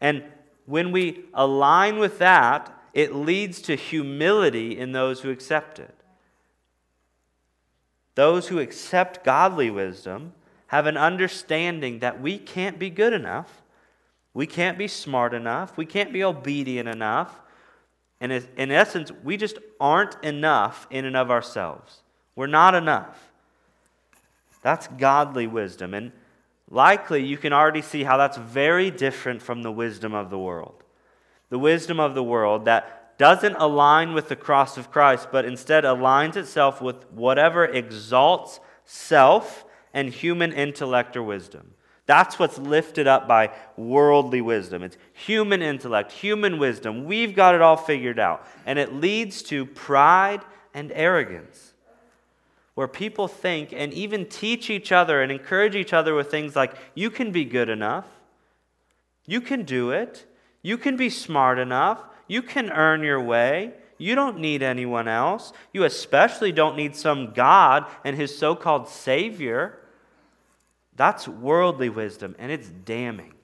And 0.00 0.24
when 0.66 0.92
we 0.92 1.24
align 1.32 1.98
with 1.98 2.18
that, 2.18 2.72
it 2.92 3.14
leads 3.14 3.62
to 3.62 3.76
humility 3.76 4.78
in 4.78 4.92
those 4.92 5.20
who 5.20 5.30
accept 5.30 5.78
it. 5.78 5.94
Those 8.14 8.48
who 8.48 8.58
accept 8.58 9.24
godly 9.24 9.70
wisdom 9.70 10.32
have 10.68 10.86
an 10.86 10.96
understanding 10.96 12.00
that 12.00 12.20
we 12.20 12.38
can't 12.38 12.78
be 12.78 12.90
good 12.90 13.12
enough, 13.12 13.62
we 14.36 14.46
can't 14.46 14.76
be 14.76 14.86
smart 14.86 15.32
enough, 15.32 15.78
we 15.78 15.86
can't 15.86 16.12
be 16.12 16.22
obedient 16.22 16.90
enough. 16.90 17.40
And 18.20 18.30
in 18.30 18.70
essence, 18.70 19.10
we 19.24 19.38
just 19.38 19.56
aren't 19.80 20.22
enough 20.22 20.86
in 20.90 21.06
and 21.06 21.16
of 21.16 21.30
ourselves. 21.30 22.02
We're 22.34 22.46
not 22.46 22.74
enough. 22.74 23.32
That's 24.60 24.88
godly 24.88 25.46
wisdom. 25.46 25.94
And 25.94 26.12
likely 26.70 27.24
you 27.24 27.38
can 27.38 27.54
already 27.54 27.80
see 27.80 28.04
how 28.04 28.18
that's 28.18 28.36
very 28.36 28.90
different 28.90 29.40
from 29.40 29.62
the 29.62 29.72
wisdom 29.72 30.12
of 30.12 30.28
the 30.28 30.38
world. 30.38 30.84
The 31.48 31.58
wisdom 31.58 31.98
of 31.98 32.14
the 32.14 32.22
world 32.22 32.66
that 32.66 33.16
doesn't 33.16 33.56
align 33.56 34.12
with 34.12 34.28
the 34.28 34.36
cross 34.36 34.76
of 34.76 34.90
Christ, 34.90 35.28
but 35.32 35.46
instead 35.46 35.84
aligns 35.84 36.36
itself 36.36 36.82
with 36.82 37.10
whatever 37.10 37.64
exalts 37.64 38.60
self 38.84 39.64
and 39.94 40.10
human 40.10 40.52
intellect 40.52 41.16
or 41.16 41.22
wisdom. 41.22 41.72
That's 42.06 42.38
what's 42.38 42.56
lifted 42.56 43.06
up 43.06 43.26
by 43.26 43.50
worldly 43.76 44.40
wisdom. 44.40 44.82
It's 44.82 44.96
human 45.12 45.60
intellect, 45.60 46.12
human 46.12 46.58
wisdom. 46.58 47.04
We've 47.04 47.34
got 47.34 47.54
it 47.54 47.60
all 47.60 47.76
figured 47.76 48.18
out. 48.18 48.46
And 48.64 48.78
it 48.78 48.94
leads 48.94 49.42
to 49.44 49.66
pride 49.66 50.42
and 50.72 50.92
arrogance, 50.94 51.72
where 52.74 52.86
people 52.86 53.26
think 53.28 53.72
and 53.72 53.92
even 53.92 54.26
teach 54.26 54.70
each 54.70 54.92
other 54.92 55.20
and 55.20 55.32
encourage 55.32 55.74
each 55.74 55.92
other 55.92 56.14
with 56.14 56.30
things 56.30 56.54
like, 56.54 56.74
you 56.94 57.10
can 57.10 57.32
be 57.32 57.44
good 57.44 57.68
enough, 57.68 58.06
you 59.26 59.40
can 59.40 59.64
do 59.64 59.90
it, 59.90 60.24
you 60.62 60.78
can 60.78 60.96
be 60.96 61.10
smart 61.10 61.58
enough, 61.58 62.04
you 62.28 62.42
can 62.42 62.70
earn 62.70 63.02
your 63.02 63.20
way. 63.20 63.72
You 63.98 64.14
don't 64.14 64.40
need 64.40 64.62
anyone 64.62 65.08
else. 65.08 65.54
You 65.72 65.84
especially 65.84 66.52
don't 66.52 66.76
need 66.76 66.94
some 66.94 67.32
God 67.32 67.86
and 68.04 68.14
his 68.14 68.36
so 68.36 68.54
called 68.54 68.88
Savior. 68.88 69.78
That's 70.96 71.28
worldly 71.28 71.88
wisdom, 71.88 72.34
and 72.38 72.50
it's 72.50 72.68
damning. 72.68 73.34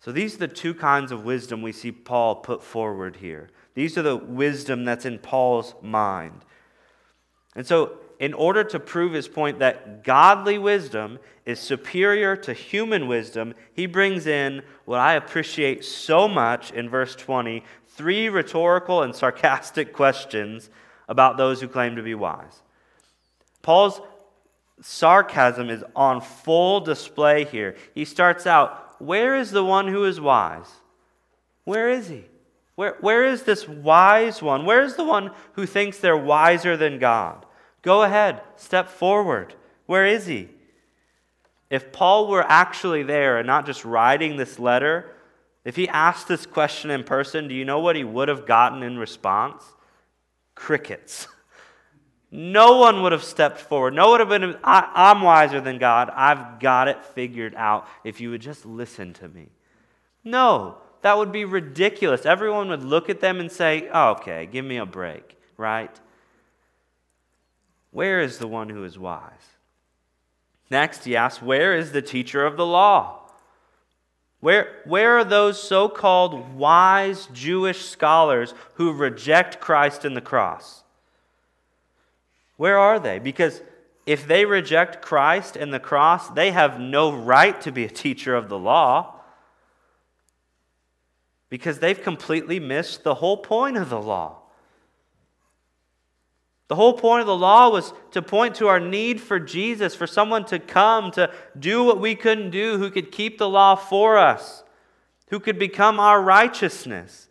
So, 0.00 0.12
these 0.12 0.36
are 0.36 0.38
the 0.38 0.48
two 0.48 0.74
kinds 0.74 1.10
of 1.12 1.24
wisdom 1.24 1.62
we 1.62 1.72
see 1.72 1.92
Paul 1.92 2.36
put 2.36 2.62
forward 2.62 3.16
here. 3.16 3.48
These 3.74 3.98
are 3.98 4.02
the 4.02 4.16
wisdom 4.16 4.84
that's 4.84 5.04
in 5.04 5.18
Paul's 5.18 5.74
mind. 5.82 6.44
And 7.54 7.66
so, 7.66 7.98
in 8.18 8.34
order 8.34 8.64
to 8.64 8.80
prove 8.80 9.12
his 9.12 9.28
point 9.28 9.60
that 9.60 10.02
godly 10.04 10.58
wisdom 10.58 11.18
is 11.44 11.60
superior 11.60 12.36
to 12.36 12.52
human 12.52 13.06
wisdom, 13.06 13.54
he 13.72 13.86
brings 13.86 14.26
in 14.26 14.62
what 14.84 14.98
I 14.98 15.14
appreciate 15.14 15.84
so 15.84 16.28
much 16.28 16.72
in 16.72 16.88
verse 16.88 17.14
20 17.14 17.62
three 17.98 18.28
rhetorical 18.28 19.02
and 19.02 19.14
sarcastic 19.14 19.92
questions 20.02 20.70
about 21.08 21.36
those 21.36 21.60
who 21.60 21.66
claim 21.66 21.96
to 21.96 22.02
be 22.02 22.14
wise. 22.14 22.62
Paul's 23.60 24.00
sarcasm 24.80 25.70
is 25.70 25.84
on 25.96 26.20
full 26.20 26.80
display 26.80 27.44
here. 27.44 27.76
He 27.94 28.04
starts 28.04 28.46
out, 28.46 29.00
Where 29.00 29.36
is 29.36 29.50
the 29.50 29.64
one 29.64 29.88
who 29.88 30.04
is 30.04 30.20
wise? 30.20 30.70
Where 31.64 31.90
is 31.90 32.08
he? 32.08 32.24
Where, 32.76 32.96
where 33.00 33.24
is 33.24 33.42
this 33.42 33.68
wise 33.68 34.40
one? 34.40 34.64
Where 34.64 34.82
is 34.82 34.94
the 34.94 35.04
one 35.04 35.32
who 35.54 35.66
thinks 35.66 35.98
they're 35.98 36.16
wiser 36.16 36.76
than 36.76 36.98
God? 36.98 37.44
Go 37.82 38.02
ahead, 38.02 38.40
step 38.56 38.88
forward. 38.88 39.54
Where 39.86 40.06
is 40.06 40.26
he? 40.26 40.48
If 41.70 41.92
Paul 41.92 42.28
were 42.28 42.44
actually 42.48 43.02
there 43.02 43.38
and 43.38 43.46
not 43.46 43.66
just 43.66 43.84
writing 43.84 44.36
this 44.36 44.58
letter, 44.58 45.14
if 45.64 45.76
he 45.76 45.88
asked 45.88 46.28
this 46.28 46.46
question 46.46 46.90
in 46.90 47.04
person, 47.04 47.48
do 47.48 47.54
you 47.54 47.64
know 47.64 47.80
what 47.80 47.96
he 47.96 48.04
would 48.04 48.28
have 48.28 48.46
gotten 48.46 48.82
in 48.82 48.96
response? 48.96 49.62
Crickets. 50.54 51.28
No 52.30 52.76
one 52.78 53.02
would 53.02 53.12
have 53.12 53.24
stepped 53.24 53.58
forward. 53.58 53.94
No 53.94 54.10
one 54.10 54.20
would 54.20 54.20
have 54.20 54.40
been, 54.40 54.56
I, 54.62 55.12
am 55.12 55.22
wiser 55.22 55.60
than 55.60 55.78
God. 55.78 56.10
I've 56.14 56.60
got 56.60 56.88
it 56.88 57.02
figured 57.02 57.54
out 57.54 57.88
if 58.04 58.20
you 58.20 58.30
would 58.30 58.42
just 58.42 58.66
listen 58.66 59.14
to 59.14 59.28
me. 59.28 59.48
No, 60.24 60.76
that 61.00 61.16
would 61.16 61.32
be 61.32 61.46
ridiculous. 61.46 62.26
Everyone 62.26 62.68
would 62.68 62.84
look 62.84 63.08
at 63.08 63.20
them 63.20 63.40
and 63.40 63.50
say, 63.50 63.88
oh, 63.92 64.10
okay, 64.10 64.46
give 64.46 64.64
me 64.64 64.76
a 64.76 64.84
break, 64.84 65.38
right? 65.56 65.98
Where 67.92 68.20
is 68.20 68.38
the 68.38 68.46
one 68.46 68.68
who 68.68 68.84
is 68.84 68.98
wise? 68.98 69.32
Next, 70.70 71.04
he 71.04 71.16
asks, 71.16 71.42
Where 71.42 71.74
is 71.74 71.92
the 71.92 72.02
teacher 72.02 72.44
of 72.44 72.56
the 72.56 72.66
law? 72.66 73.30
Where, 74.40 74.82
where 74.84 75.18
are 75.18 75.24
those 75.24 75.60
so 75.60 75.88
called 75.88 76.54
wise 76.54 77.28
Jewish 77.32 77.86
scholars 77.86 78.54
who 78.74 78.92
reject 78.92 79.60
Christ 79.60 80.04
and 80.04 80.16
the 80.16 80.20
cross? 80.20 80.84
Where 82.58 82.76
are 82.76 82.98
they? 82.98 83.20
Because 83.20 83.62
if 84.04 84.26
they 84.26 84.44
reject 84.44 85.00
Christ 85.00 85.56
and 85.56 85.72
the 85.72 85.80
cross, 85.80 86.28
they 86.28 86.50
have 86.50 86.78
no 86.78 87.12
right 87.12 87.58
to 87.62 87.72
be 87.72 87.84
a 87.84 87.88
teacher 87.88 88.34
of 88.34 88.48
the 88.48 88.58
law 88.58 89.14
because 91.48 91.78
they've 91.78 92.02
completely 92.02 92.60
missed 92.60 93.04
the 93.04 93.14
whole 93.14 93.36
point 93.36 93.76
of 93.76 93.88
the 93.88 94.00
law. 94.00 94.40
The 96.66 96.74
whole 96.74 96.94
point 96.94 97.20
of 97.20 97.26
the 97.26 97.36
law 97.36 97.70
was 97.70 97.94
to 98.10 98.20
point 98.20 98.56
to 98.56 98.66
our 98.66 98.80
need 98.80 99.20
for 99.20 99.38
Jesus, 99.38 99.94
for 99.94 100.06
someone 100.06 100.44
to 100.46 100.58
come 100.58 101.10
to 101.12 101.32
do 101.58 101.84
what 101.84 102.00
we 102.00 102.14
couldn't 102.14 102.50
do, 102.50 102.76
who 102.76 102.90
could 102.90 103.12
keep 103.12 103.38
the 103.38 103.48
law 103.48 103.76
for 103.76 104.18
us, 104.18 104.64
who 105.28 105.38
could 105.38 105.58
become 105.60 106.00
our 106.00 106.20
righteousness. 106.20 107.27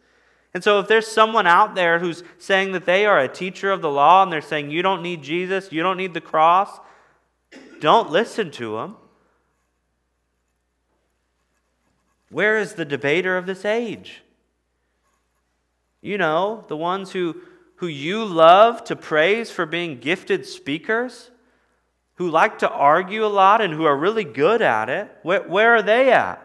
And 0.54 0.64
so, 0.64 0.80
if 0.80 0.88
there's 0.88 1.08
someone 1.08 1.46
out 1.46 1.76
there 1.76 2.00
who's 2.00 2.24
saying 2.38 2.72
that 2.72 2.86
they 2.86 3.06
are 3.06 3.20
a 3.20 3.28
teacher 3.28 3.72
of 3.72 3.82
the 3.82 3.92
law 3.92 4.24
and 4.24 4.32
they're 4.32 4.42
saying 4.42 4.72
you 4.72 4.82
don't 4.82 5.02
need 5.02 5.22
Jesus, 5.22 5.72
you 5.72 5.84
don't 5.84 5.98
need 5.98 6.14
the 6.14 6.22
cross, 6.22 6.80
don't 7.80 8.10
listen 8.10 8.50
to 8.52 8.78
them. 8.78 8.96
Where 12.30 12.58
is 12.58 12.74
the 12.74 12.86
debater 12.86 13.38
of 13.38 13.46
this 13.46 13.66
age? 13.66 14.22
You 16.02 16.18
know, 16.18 16.66
the 16.68 16.78
ones 16.78 17.12
who, 17.12 17.36
who 17.76 17.88
you 17.88 18.24
love 18.26 18.84
to 18.86 18.96
praise 18.96 19.52
for 19.52 19.66
being 19.66 20.00
gifted 20.00 20.46
speakers, 20.46 21.32
who 22.16 22.30
like 22.30 22.60
to 22.60 22.70
argue 22.70 23.26
a 23.26 23.28
lot 23.28 23.62
and 23.62 23.74
who 23.74 23.86
are 23.86 23.96
really 23.96 24.24
good 24.24 24.62
at 24.62 24.90
it. 24.90 25.10
Where, 25.24 25.44
where 25.44 25.76
are 25.76 25.82
they 25.82 26.12
at? 26.12 26.44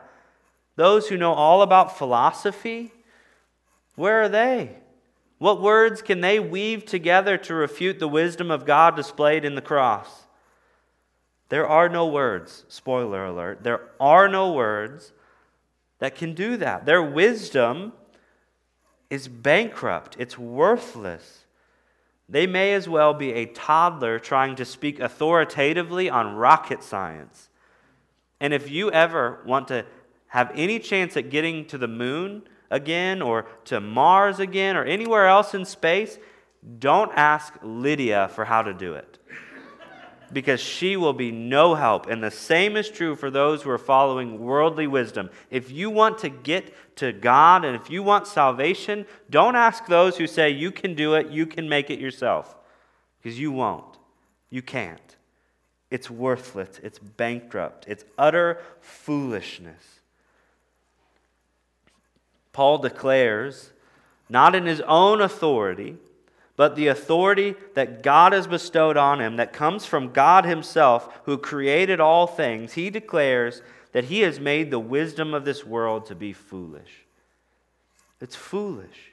Those 0.76 1.08
who 1.08 1.16
know 1.16 1.32
all 1.32 1.62
about 1.62 1.96
philosophy 1.96 2.92
where 3.94 4.22
are 4.22 4.28
they? 4.28 4.76
What 5.38 5.60
words 5.60 6.02
can 6.02 6.20
they 6.20 6.38
weave 6.38 6.84
together 6.84 7.36
to 7.38 7.54
refute 7.54 7.98
the 7.98 8.08
wisdom 8.08 8.50
of 8.50 8.64
God 8.64 8.94
displayed 8.94 9.44
in 9.44 9.54
the 9.54 9.60
cross? 9.60 10.26
There 11.48 11.66
are 11.66 11.88
no 11.88 12.06
words, 12.06 12.64
spoiler 12.68 13.26
alert, 13.26 13.62
there 13.62 13.90
are 14.00 14.28
no 14.28 14.52
words 14.52 15.12
that 15.98 16.14
can 16.14 16.34
do 16.34 16.56
that. 16.56 16.86
Their 16.86 17.02
wisdom 17.02 17.92
is 19.10 19.28
bankrupt, 19.28 20.16
it's 20.18 20.38
worthless. 20.38 21.44
They 22.28 22.46
may 22.46 22.72
as 22.72 22.88
well 22.88 23.12
be 23.12 23.32
a 23.32 23.46
toddler 23.46 24.18
trying 24.18 24.56
to 24.56 24.64
speak 24.64 25.00
authoritatively 25.00 26.08
on 26.08 26.36
rocket 26.36 26.82
science. 26.82 27.50
And 28.40 28.54
if 28.54 28.70
you 28.70 28.90
ever 28.90 29.40
want 29.44 29.68
to 29.68 29.84
have 30.28 30.50
any 30.54 30.78
chance 30.78 31.16
at 31.16 31.28
getting 31.28 31.66
to 31.66 31.76
the 31.76 31.88
moon, 31.88 32.44
again 32.72 33.22
or 33.22 33.46
to 33.66 33.80
Mars 33.80 34.40
again 34.40 34.76
or 34.76 34.84
anywhere 34.84 35.26
else 35.26 35.54
in 35.54 35.64
space, 35.64 36.18
don't 36.78 37.12
ask 37.14 37.54
Lydia 37.62 38.30
for 38.34 38.44
how 38.44 38.62
to 38.62 38.74
do 38.74 38.94
it. 38.94 39.18
Because 40.32 40.60
she 40.60 40.96
will 40.96 41.12
be 41.12 41.30
no 41.30 41.74
help. 41.74 42.08
And 42.08 42.24
the 42.24 42.30
same 42.30 42.76
is 42.76 42.88
true 42.88 43.14
for 43.14 43.30
those 43.30 43.62
who 43.62 43.70
are 43.70 43.78
following 43.78 44.40
worldly 44.40 44.86
wisdom. 44.86 45.28
If 45.50 45.70
you 45.70 45.90
want 45.90 46.18
to 46.18 46.30
get 46.30 46.96
to 46.96 47.12
God 47.12 47.64
and 47.66 47.76
if 47.76 47.90
you 47.90 48.02
want 48.02 48.26
salvation, 48.26 49.04
don't 49.28 49.56
ask 49.56 49.86
those 49.86 50.16
who 50.16 50.26
say 50.26 50.48
you 50.48 50.70
can 50.70 50.94
do 50.94 51.14
it, 51.14 51.28
you 51.28 51.46
can 51.46 51.68
make 51.68 51.90
it 51.90 51.98
yourself. 51.98 52.56
Because 53.20 53.38
you 53.38 53.52
won't. 53.52 53.98
You 54.48 54.62
can't. 54.62 55.16
It's 55.90 56.10
worthless. 56.10 56.80
It's 56.82 56.98
bankrupt. 56.98 57.84
It's 57.86 58.04
utter 58.16 58.58
foolishness. 58.80 60.00
Paul 62.52 62.78
declares, 62.78 63.70
not 64.28 64.54
in 64.54 64.66
his 64.66 64.80
own 64.82 65.20
authority, 65.20 65.96
but 66.56 66.76
the 66.76 66.88
authority 66.88 67.54
that 67.74 68.02
God 68.02 68.32
has 68.32 68.46
bestowed 68.46 68.96
on 68.96 69.20
him, 69.20 69.36
that 69.36 69.52
comes 69.52 69.86
from 69.86 70.12
God 70.12 70.44
Himself, 70.44 71.20
who 71.24 71.38
created 71.38 71.98
all 71.98 72.26
things, 72.26 72.74
he 72.74 72.90
declares 72.90 73.62
that 73.92 74.04
he 74.04 74.20
has 74.20 74.38
made 74.38 74.70
the 74.70 74.78
wisdom 74.78 75.34
of 75.34 75.44
this 75.44 75.64
world 75.64 76.06
to 76.06 76.14
be 76.14 76.32
foolish. 76.32 77.04
It's 78.20 78.36
foolish. 78.36 79.12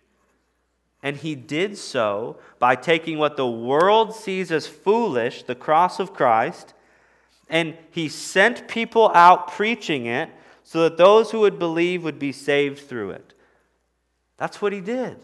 And 1.01 1.17
he 1.17 1.35
did 1.35 1.77
so 1.77 2.37
by 2.59 2.75
taking 2.75 3.17
what 3.17 3.37
the 3.37 3.49
world 3.49 4.13
sees 4.13 4.51
as 4.51 4.67
foolish, 4.67 5.43
the 5.43 5.55
cross 5.55 5.99
of 5.99 6.13
Christ, 6.13 6.73
and 7.49 7.75
he 7.89 8.09
sent 8.09 8.67
people 8.67 9.09
out 9.13 9.51
preaching 9.51 10.05
it 10.05 10.29
so 10.69 10.81
that 10.83 10.97
those 10.97 11.31
who 11.31 11.39
would 11.39 11.57
believe 11.57 12.03
would 12.03 12.19
be 12.19 12.31
saved 12.31 12.77
through 12.87 13.09
it. 13.09 13.33
That's 14.37 14.61
what 14.61 14.71
he 14.71 14.81
did. 14.81 15.17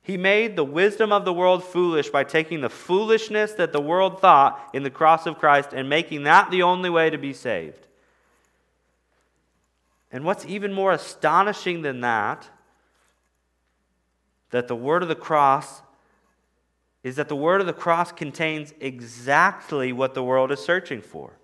He 0.00 0.16
made 0.16 0.56
the 0.56 0.64
wisdom 0.64 1.12
of 1.12 1.26
the 1.26 1.34
world 1.34 1.62
foolish 1.62 2.08
by 2.08 2.24
taking 2.24 2.62
the 2.62 2.70
foolishness 2.70 3.52
that 3.52 3.74
the 3.74 3.80
world 3.82 4.22
thought 4.22 4.70
in 4.72 4.84
the 4.84 4.90
cross 4.90 5.26
of 5.26 5.38
Christ 5.38 5.74
and 5.74 5.86
making 5.86 6.22
that 6.22 6.50
the 6.50 6.62
only 6.62 6.88
way 6.88 7.10
to 7.10 7.18
be 7.18 7.34
saved. 7.34 7.86
And 10.10 10.24
what's 10.24 10.46
even 10.46 10.72
more 10.72 10.92
astonishing 10.92 11.82
than 11.82 12.00
that, 12.00 12.48
that 14.48 14.66
the 14.66 14.74
word 14.74 15.02
of 15.02 15.10
the 15.10 15.14
cross 15.14 15.82
is 17.04 17.16
that 17.16 17.28
the 17.28 17.36
word 17.36 17.60
of 17.60 17.66
the 17.66 17.74
cross 17.74 18.12
contains 18.12 18.72
exactly 18.80 19.92
what 19.92 20.14
the 20.14 20.24
world 20.24 20.50
is 20.50 20.60
searching 20.60 21.02
for. 21.02 21.34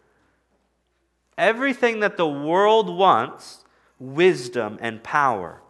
Everything 1.39 2.01
that 2.01 2.19
the 2.19 2.29
world 2.29 2.95
wants 2.95 3.65
wisdom 3.99 4.77
and 4.83 5.03
power 5.03 5.63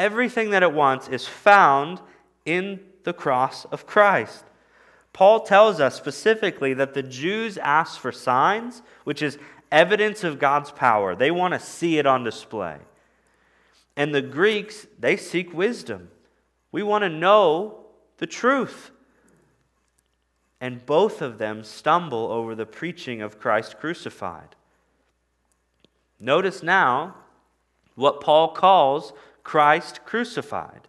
everything 0.00 0.50
that 0.50 0.62
it 0.62 0.72
wants 0.72 1.08
is 1.08 1.26
found 1.26 2.00
in 2.44 2.80
the 3.04 3.12
cross 3.12 3.64
of 3.66 3.86
Christ. 3.86 4.44
Paul 5.12 5.40
tells 5.40 5.80
us 5.80 5.96
specifically 5.96 6.72
that 6.74 6.94
the 6.94 7.02
Jews 7.02 7.58
ask 7.58 8.00
for 8.00 8.12
signs, 8.12 8.82
which 9.04 9.22
is 9.22 9.38
evidence 9.70 10.24
of 10.24 10.38
God's 10.38 10.70
power. 10.70 11.14
They 11.14 11.30
want 11.30 11.54
to 11.54 11.60
see 11.60 11.98
it 11.98 12.06
on 12.06 12.24
display. 12.24 12.78
And 13.96 14.14
the 14.14 14.22
Greeks, 14.22 14.86
they 14.98 15.16
seek 15.16 15.52
wisdom. 15.52 16.10
We 16.72 16.82
want 16.82 17.02
to 17.02 17.10
know 17.10 17.80
the 18.18 18.26
truth. 18.26 18.90
And 20.60 20.86
both 20.86 21.20
of 21.20 21.38
them 21.38 21.64
stumble 21.64 22.30
over 22.30 22.54
the 22.54 22.66
preaching 22.66 23.20
of 23.20 23.40
Christ 23.40 23.78
crucified. 23.78 24.54
Notice 26.20 26.62
now 26.62 27.16
what 27.94 28.20
Paul 28.20 28.52
calls 28.52 29.12
Christ 29.42 30.04
crucified. 30.04 30.86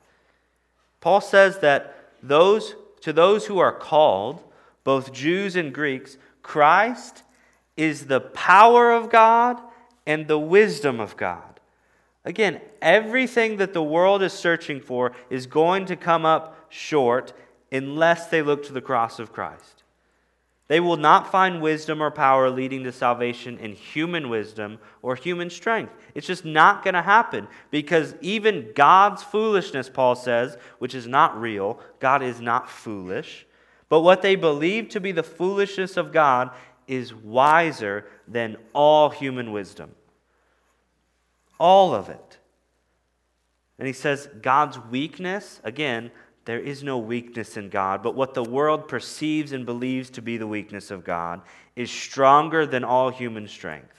Paul 0.99 1.21
says 1.21 1.59
that 1.59 1.95
those 2.21 2.75
to 3.01 3.11
those 3.11 3.47
who 3.47 3.57
are 3.57 3.71
called, 3.71 4.43
both 4.83 5.11
Jews 5.11 5.55
and 5.55 5.73
Greeks, 5.73 6.17
Christ 6.43 7.23
is 7.75 8.05
the 8.05 8.21
power 8.21 8.91
of 8.91 9.09
God 9.09 9.59
and 10.05 10.27
the 10.27 10.37
wisdom 10.37 10.99
of 10.99 11.17
God. 11.17 11.59
Again, 12.23 12.61
everything 12.81 13.57
that 13.57 13.73
the 13.73 13.81
world 13.81 14.21
is 14.21 14.33
searching 14.33 14.79
for 14.79 15.13
is 15.29 15.47
going 15.47 15.85
to 15.87 15.95
come 15.95 16.25
up 16.25 16.67
short 16.69 17.33
unless 17.71 18.27
they 18.27 18.43
look 18.43 18.63
to 18.65 18.73
the 18.73 18.81
cross 18.81 19.17
of 19.17 19.33
Christ. 19.33 19.80
They 20.71 20.79
will 20.79 20.95
not 20.95 21.29
find 21.29 21.61
wisdom 21.61 22.01
or 22.01 22.11
power 22.11 22.49
leading 22.49 22.85
to 22.85 22.93
salvation 22.93 23.57
in 23.57 23.73
human 23.73 24.29
wisdom 24.29 24.79
or 25.01 25.17
human 25.17 25.49
strength. 25.49 25.91
It's 26.15 26.27
just 26.27 26.45
not 26.45 26.81
going 26.81 26.93
to 26.93 27.01
happen 27.01 27.49
because 27.71 28.15
even 28.21 28.71
God's 28.73 29.21
foolishness, 29.21 29.89
Paul 29.89 30.15
says, 30.15 30.55
which 30.79 30.95
is 30.95 31.07
not 31.07 31.37
real, 31.37 31.77
God 31.99 32.23
is 32.23 32.39
not 32.39 32.69
foolish, 32.69 33.45
but 33.89 33.99
what 33.99 34.21
they 34.21 34.37
believe 34.37 34.87
to 34.91 35.01
be 35.01 35.11
the 35.11 35.23
foolishness 35.23 35.97
of 35.97 36.13
God 36.13 36.51
is 36.87 37.13
wiser 37.13 38.05
than 38.25 38.55
all 38.71 39.09
human 39.09 39.51
wisdom. 39.51 39.91
All 41.59 41.93
of 41.93 42.07
it. 42.07 42.37
And 43.77 43.87
he 43.87 43.93
says 43.93 44.29
God's 44.41 44.79
weakness, 44.79 45.59
again, 45.65 46.11
there 46.45 46.59
is 46.59 46.83
no 46.83 46.97
weakness 46.97 47.55
in 47.55 47.69
God, 47.69 48.01
but 48.01 48.15
what 48.15 48.33
the 48.33 48.43
world 48.43 48.87
perceives 48.87 49.51
and 49.51 49.65
believes 49.65 50.09
to 50.11 50.21
be 50.21 50.37
the 50.37 50.47
weakness 50.47 50.89
of 50.89 51.03
God 51.03 51.41
is 51.75 51.91
stronger 51.91 52.65
than 52.65 52.83
all 52.83 53.09
human 53.09 53.47
strength. 53.47 53.95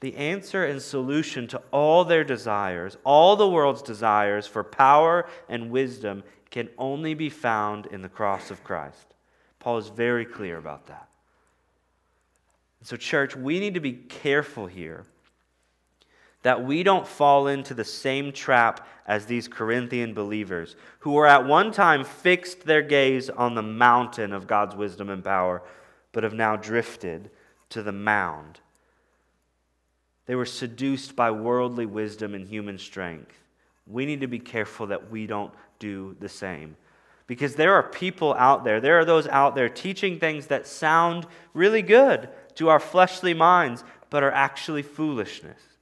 The 0.00 0.14
answer 0.16 0.66
and 0.66 0.82
solution 0.82 1.46
to 1.48 1.62
all 1.70 2.04
their 2.04 2.24
desires, 2.24 2.98
all 3.04 3.36
the 3.36 3.48
world's 3.48 3.80
desires 3.80 4.46
for 4.46 4.62
power 4.62 5.26
and 5.48 5.70
wisdom, 5.70 6.22
can 6.50 6.68
only 6.76 7.14
be 7.14 7.30
found 7.30 7.86
in 7.86 8.02
the 8.02 8.08
cross 8.08 8.50
of 8.50 8.62
Christ. 8.62 9.06
Paul 9.58 9.78
is 9.78 9.88
very 9.88 10.26
clear 10.26 10.58
about 10.58 10.86
that. 10.88 11.08
So, 12.82 12.98
church, 12.98 13.34
we 13.34 13.60
need 13.60 13.74
to 13.74 13.80
be 13.80 13.94
careful 13.94 14.66
here 14.66 15.06
that 16.44 16.62
we 16.62 16.82
don't 16.82 17.08
fall 17.08 17.46
into 17.46 17.72
the 17.72 17.84
same 17.84 18.30
trap 18.30 18.86
as 19.06 19.24
these 19.24 19.48
Corinthian 19.48 20.12
believers 20.12 20.76
who 21.00 21.12
were 21.12 21.26
at 21.26 21.46
one 21.46 21.72
time 21.72 22.04
fixed 22.04 22.64
their 22.64 22.82
gaze 22.82 23.30
on 23.30 23.54
the 23.54 23.62
mountain 23.62 24.30
of 24.30 24.46
God's 24.46 24.76
wisdom 24.76 25.08
and 25.08 25.24
power, 25.24 25.62
but 26.12 26.22
have 26.22 26.34
now 26.34 26.54
drifted 26.54 27.30
to 27.70 27.82
the 27.82 27.92
mound. 27.92 28.60
They 30.26 30.34
were 30.34 30.44
seduced 30.44 31.16
by 31.16 31.30
worldly 31.30 31.86
wisdom 31.86 32.34
and 32.34 32.46
human 32.46 32.76
strength. 32.76 33.34
We 33.86 34.04
need 34.04 34.20
to 34.20 34.26
be 34.26 34.38
careful 34.38 34.88
that 34.88 35.10
we 35.10 35.26
don't 35.26 35.52
do 35.78 36.14
the 36.20 36.28
same. 36.28 36.76
Because 37.26 37.54
there 37.54 37.72
are 37.72 37.82
people 37.82 38.34
out 38.34 38.64
there, 38.64 38.82
there 38.82 38.98
are 38.98 39.06
those 39.06 39.26
out 39.28 39.54
there 39.54 39.70
teaching 39.70 40.18
things 40.18 40.48
that 40.48 40.66
sound 40.66 41.26
really 41.54 41.80
good 41.80 42.28
to 42.56 42.68
our 42.68 42.80
fleshly 42.80 43.32
minds, 43.32 43.82
but 44.10 44.22
are 44.22 44.30
actually 44.30 44.82
foolishness. 44.82 45.73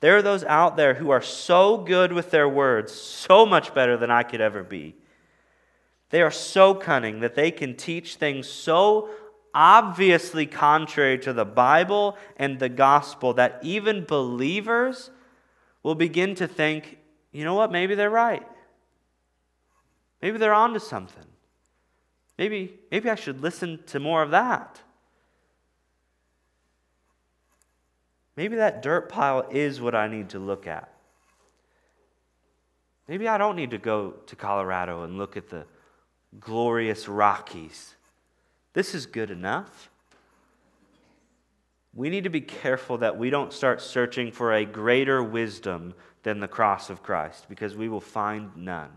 There 0.00 0.16
are 0.16 0.22
those 0.22 0.44
out 0.44 0.76
there 0.76 0.94
who 0.94 1.10
are 1.10 1.22
so 1.22 1.78
good 1.78 2.12
with 2.12 2.30
their 2.30 2.48
words, 2.48 2.92
so 2.92 3.46
much 3.46 3.74
better 3.74 3.96
than 3.96 4.10
I 4.10 4.22
could 4.22 4.40
ever 4.40 4.62
be. 4.62 4.94
They 6.10 6.22
are 6.22 6.30
so 6.30 6.74
cunning 6.74 7.20
that 7.20 7.34
they 7.34 7.50
can 7.50 7.76
teach 7.76 8.16
things 8.16 8.46
so 8.46 9.10
obviously 9.54 10.46
contrary 10.46 11.18
to 11.20 11.32
the 11.32 11.44
Bible 11.44 12.18
and 12.36 12.58
the 12.58 12.68
gospel 12.68 13.34
that 13.34 13.60
even 13.62 14.04
believers 14.04 15.10
will 15.82 15.94
begin 15.94 16.34
to 16.34 16.48
think, 16.48 16.98
you 17.30 17.44
know 17.44 17.54
what, 17.54 17.70
maybe 17.70 17.94
they're 17.94 18.10
right. 18.10 18.46
Maybe 20.20 20.38
they're 20.38 20.54
onto 20.54 20.80
something. 20.80 21.26
Maybe, 22.38 22.78
maybe 22.90 23.10
I 23.10 23.14
should 23.14 23.42
listen 23.42 23.80
to 23.86 24.00
more 24.00 24.22
of 24.22 24.30
that. 24.30 24.80
Maybe 28.36 28.56
that 28.56 28.82
dirt 28.82 29.08
pile 29.08 29.46
is 29.50 29.80
what 29.80 29.94
I 29.94 30.08
need 30.08 30.30
to 30.30 30.38
look 30.38 30.66
at. 30.66 30.90
Maybe 33.06 33.28
I 33.28 33.38
don't 33.38 33.56
need 33.56 33.70
to 33.70 33.78
go 33.78 34.12
to 34.26 34.36
Colorado 34.36 35.02
and 35.02 35.18
look 35.18 35.36
at 35.36 35.50
the 35.50 35.64
glorious 36.40 37.06
Rockies. 37.06 37.94
This 38.72 38.94
is 38.94 39.06
good 39.06 39.30
enough. 39.30 39.90
We 41.94 42.10
need 42.10 42.24
to 42.24 42.30
be 42.30 42.40
careful 42.40 42.98
that 42.98 43.18
we 43.18 43.30
don't 43.30 43.52
start 43.52 43.80
searching 43.80 44.32
for 44.32 44.52
a 44.52 44.64
greater 44.64 45.22
wisdom 45.22 45.94
than 46.24 46.40
the 46.40 46.48
cross 46.48 46.90
of 46.90 47.02
Christ 47.04 47.46
because 47.48 47.76
we 47.76 47.88
will 47.88 48.00
find 48.00 48.56
none. 48.56 48.90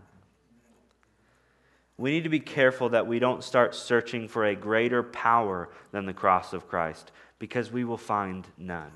We 1.96 2.10
need 2.10 2.24
to 2.24 2.30
be 2.30 2.40
careful 2.40 2.88
that 2.88 3.06
we 3.06 3.18
don't 3.18 3.44
start 3.44 3.74
searching 3.74 4.26
for 4.26 4.46
a 4.46 4.56
greater 4.56 5.02
power 5.02 5.68
than 5.92 6.06
the 6.06 6.12
cross 6.12 6.52
of 6.52 6.68
Christ 6.68 7.12
because 7.38 7.70
we 7.70 7.84
will 7.84 7.98
find 7.98 8.48
none 8.56 8.90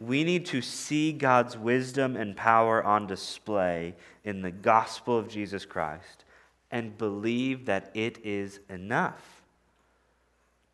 we 0.00 0.24
need 0.24 0.46
to 0.46 0.62
see 0.62 1.12
God's 1.12 1.56
wisdom 1.56 2.16
and 2.16 2.36
power 2.36 2.82
on 2.82 3.06
display 3.06 3.94
in 4.24 4.42
the 4.42 4.50
gospel 4.50 5.18
of 5.18 5.28
Jesus 5.28 5.64
Christ 5.64 6.24
and 6.70 6.96
believe 6.96 7.66
that 7.66 7.90
it 7.94 8.18
is 8.24 8.60
enough. 8.68 9.42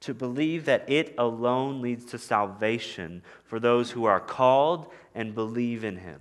To 0.01 0.13
believe 0.13 0.67
that 0.67 0.89
it 0.91 1.15
alone 1.17 1.81
leads 1.81 2.05
to 2.07 2.19
salvation 2.19 3.23
for 3.45 3.59
those 3.59 3.91
who 3.93 4.05
are 4.05 4.21
called 4.21 4.93
and 5.15 5.35
believe 5.35 5.85
in 5.85 5.97
Him. 5.97 6.21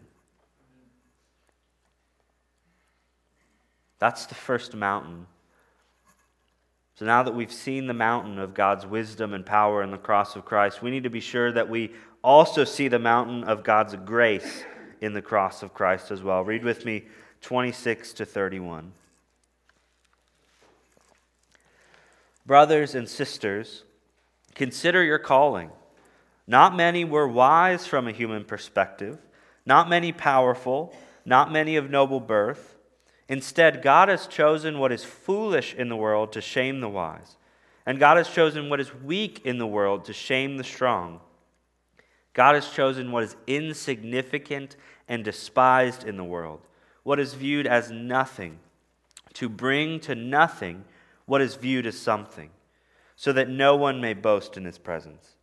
That's 4.00 4.26
the 4.26 4.36
first 4.36 4.76
mountain. 4.76 5.28
So 6.96 7.06
now 7.06 7.24
that 7.24 7.34
we've 7.34 7.52
seen 7.52 7.88
the 7.88 7.94
mountain 7.94 8.38
of 8.38 8.54
God's 8.54 8.86
wisdom 8.86 9.34
and 9.34 9.46
power 9.46 9.82
in 9.82 9.92
the 9.92 9.98
cross 9.98 10.36
of 10.36 10.46
Christ, 10.46 10.82
we 10.82 10.92
need 10.92 11.04
to 11.04 11.10
be 11.10 11.20
sure 11.20 11.52
that 11.52 11.70
we 11.70 11.92
also 12.24 12.64
see 12.64 12.88
the 12.88 13.00
mountain 13.00 13.44
of 13.44 13.64
God's 13.64 13.96
grace 13.96 14.64
in 15.02 15.14
the 15.14 15.22
cross 15.22 15.62
of 15.62 15.74
Christ 15.74 16.12
as 16.12 16.24
well. 16.24 16.44
Read 16.44 16.64
with 16.64 16.86
me 16.86 17.04
26 17.42 18.14
to 18.14 18.26
31. 18.26 18.94
Brothers 22.46 22.96
and 22.96 23.08
sisters, 23.08 23.84
consider 24.56 25.04
your 25.04 25.20
calling. 25.20 25.72
Not 26.48 26.76
many 26.76 27.06
were 27.06 27.28
wise 27.28 27.88
from 27.88 28.08
a 28.08 28.12
human 28.12 28.44
perspective, 28.44 29.18
not 29.66 29.90
many 29.90 30.12
powerful, 30.12 30.96
not 31.26 31.52
many 31.52 31.76
of 31.78 31.90
noble 31.90 32.20
birth. 32.20 32.76
Instead, 33.30 33.82
God 33.82 34.10
has 34.10 34.28
chosen 34.28 34.80
what 34.80 34.92
is 34.92 35.06
foolish 35.06 35.74
in 35.74 35.88
the 35.88 35.96
world 35.96 36.34
to 36.34 36.42
shame 36.42 36.82
the 36.82 36.90
wise, 36.90 37.38
and 37.86 38.00
God 38.00 38.18
has 38.18 38.30
chosen 38.30 38.70
what 38.70 38.82
is 38.82 38.94
weak 38.94 39.42
in 39.46 39.58
the 39.58 39.68
world 39.68 40.04
to 40.06 40.14
shame 40.14 40.58
the 40.58 40.64
strong. 40.66 41.22
God 42.34 42.56
has 42.56 42.70
chosen 42.70 43.12
what 43.12 43.24
is 43.24 43.36
insignificant 43.46 44.76
and 45.08 45.24
despised 45.24 46.04
in 46.04 46.18
the 46.18 46.24
world, 46.24 46.62
what 47.04 47.20
is 47.20 47.36
viewed 47.36 47.68
as 47.68 47.92
nothing, 47.92 48.60
to 49.34 49.50
bring 49.50 50.00
to 50.02 50.16
nothing 50.16 50.86
what 51.26 51.42
is 51.42 51.56
viewed 51.56 51.86
as 51.86 51.98
something, 51.98 52.50
so 53.16 53.32
that 53.34 53.50
no 53.50 53.76
one 53.76 54.02
may 54.02 54.14
boast 54.14 54.58
in 54.58 54.66
his 54.66 54.78
presence. 54.78 55.38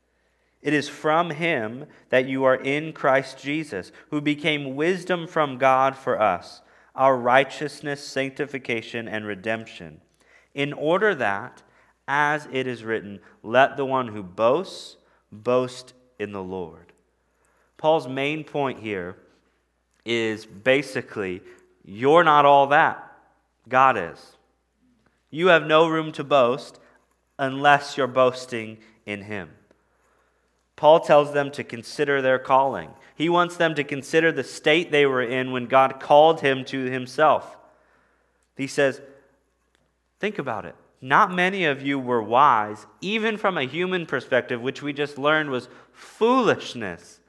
It 0.62 0.74
is 0.74 0.88
from 0.88 1.30
him 1.30 1.86
that 2.10 2.28
you 2.28 2.44
are 2.44 2.56
in 2.56 2.92
Christ 2.92 3.38
Jesus, 3.38 3.92
who 4.10 4.20
became 4.20 4.76
wisdom 4.76 5.26
from 5.26 5.56
God 5.58 5.96
for 5.96 6.20
us, 6.20 6.60
our 6.94 7.16
righteousness, 7.16 8.06
sanctification, 8.06 9.08
and 9.08 9.24
redemption, 9.24 10.00
in 10.54 10.72
order 10.72 11.14
that, 11.14 11.62
as 12.06 12.48
it 12.52 12.66
is 12.66 12.84
written, 12.84 13.20
let 13.42 13.76
the 13.76 13.86
one 13.86 14.08
who 14.08 14.22
boasts 14.22 14.96
boast 15.32 15.94
in 16.20 16.32
the 16.32 16.42
Lord. 16.42 16.92
Paul's 17.78 18.06
main 18.06 18.44
point 18.44 18.80
here 18.80 19.16
is 20.04 20.44
basically 20.44 21.42
you're 21.84 22.24
not 22.24 22.44
all 22.44 22.68
that, 22.68 23.10
God 23.68 23.96
is. 23.96 24.36
You 25.30 25.48
have 25.48 25.66
no 25.66 25.88
room 25.88 26.12
to 26.12 26.24
boast 26.24 26.78
unless 27.38 27.96
you're 27.96 28.06
boasting 28.06 28.78
in 29.06 29.22
Him. 29.22 29.50
Paul 30.76 31.00
tells 31.00 31.32
them 31.32 31.50
to 31.52 31.64
consider 31.64 32.22
their 32.22 32.38
calling. 32.38 32.90
He 33.14 33.28
wants 33.28 33.56
them 33.56 33.74
to 33.74 33.84
consider 33.84 34.32
the 34.32 34.44
state 34.44 34.90
they 34.90 35.04
were 35.04 35.22
in 35.22 35.52
when 35.52 35.66
God 35.66 36.00
called 36.00 36.40
him 36.40 36.64
to 36.66 36.84
himself. 36.84 37.58
He 38.56 38.66
says, 38.66 39.02
Think 40.20 40.38
about 40.38 40.64
it. 40.64 40.74
Not 41.00 41.32
many 41.32 41.64
of 41.64 41.82
you 41.82 41.98
were 41.98 42.22
wise, 42.22 42.86
even 43.00 43.38
from 43.38 43.56
a 43.56 43.66
human 43.66 44.04
perspective, 44.04 44.60
which 44.60 44.82
we 44.82 44.92
just 44.92 45.16
learned 45.16 45.50
was 45.50 45.68
foolishness. 45.92 47.20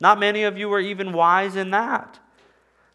Not 0.00 0.20
many 0.20 0.44
of 0.44 0.56
you 0.56 0.68
were 0.68 0.80
even 0.80 1.12
wise 1.12 1.56
in 1.56 1.70
that. 1.70 2.18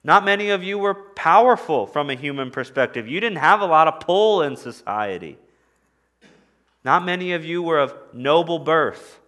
Not 0.04 0.24
many 0.24 0.52
of 0.52 0.64
you 0.64 0.78
were 0.78 0.94
powerful 0.94 1.88
from 1.88 2.10
a 2.10 2.16
human 2.16 2.52
perspective. 2.52 3.08
You 3.08 3.20
didn't 3.20 3.40
have 3.40 3.62
a 3.62 3.66
lot 3.66 3.88
of 3.88 4.00
pull 4.00 4.44
in 4.44 4.56
society. 4.56 5.38
Not 6.84 7.04
many 7.04 7.34
of 7.34 7.44
you 7.44 7.64
were 7.64 7.80
of 7.80 7.96
noble 8.14 8.60
birth. 8.60 9.20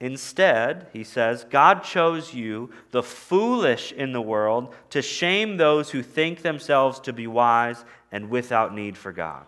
Instead, 0.00 0.86
he 0.92 1.02
says, 1.02 1.44
God 1.44 1.82
chose 1.82 2.32
you, 2.32 2.70
the 2.92 3.02
foolish 3.02 3.90
in 3.90 4.12
the 4.12 4.20
world, 4.20 4.74
to 4.90 5.02
shame 5.02 5.56
those 5.56 5.90
who 5.90 6.02
think 6.02 6.42
themselves 6.42 7.00
to 7.00 7.12
be 7.12 7.26
wise 7.26 7.84
and 8.12 8.30
without 8.30 8.74
need 8.74 8.96
for 8.96 9.10
God. 9.10 9.46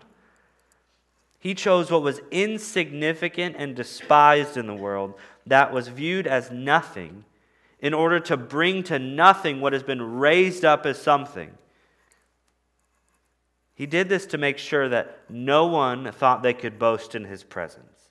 He 1.40 1.55
chose 1.55 1.90
what 1.90 2.03
was 2.03 2.20
insignificant 2.31 3.57
and 3.59 3.74
despised 3.74 4.59
in 4.59 4.66
the 4.66 4.74
world, 4.74 5.14
that 5.46 5.72
was 5.72 5.88
viewed 5.88 6.26
as 6.26 6.50
nothing, 6.50 7.24
in 7.81 7.94
order 7.94 8.20
to 8.20 8.37
bring 8.37 8.83
to 8.85 8.98
nothing 8.98 9.61
what 9.61 9.72
has 9.72 9.83
been 9.83 10.18
raised 10.18 10.66
up 10.66 10.85
as 10.85 11.00
something. 11.00 11.50
He 13.74 13.87
did 13.87 14.11
this 14.11 14.26
to 14.26 14.38
make 14.38 14.59
sure 14.59 14.90
that 14.90 15.20
no 15.31 15.66
one 15.66 16.12
thought 16.12 16.42
they 16.42 16.53
could 16.53 16.79
boast 16.79 17.14
in 17.14 17.24
his 17.24 17.42
presence, 17.42 18.11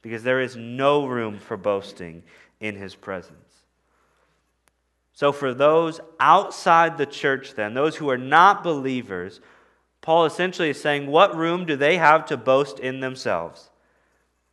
because 0.00 0.22
there 0.22 0.40
is 0.40 0.54
no 0.56 1.04
room 1.06 1.40
for 1.40 1.56
boasting 1.56 2.22
in 2.60 2.76
his 2.76 2.94
presence. 2.94 3.36
So, 5.12 5.32
for 5.32 5.52
those 5.52 6.00
outside 6.20 6.96
the 6.96 7.06
church, 7.06 7.54
then, 7.54 7.74
those 7.74 7.96
who 7.96 8.08
are 8.08 8.16
not 8.16 8.62
believers, 8.62 9.40
Paul 10.02 10.26
essentially 10.26 10.68
is 10.68 10.80
saying, 10.80 11.06
What 11.06 11.34
room 11.34 11.64
do 11.64 11.76
they 11.76 11.96
have 11.96 12.26
to 12.26 12.36
boast 12.36 12.78
in 12.78 13.00
themselves? 13.00 13.70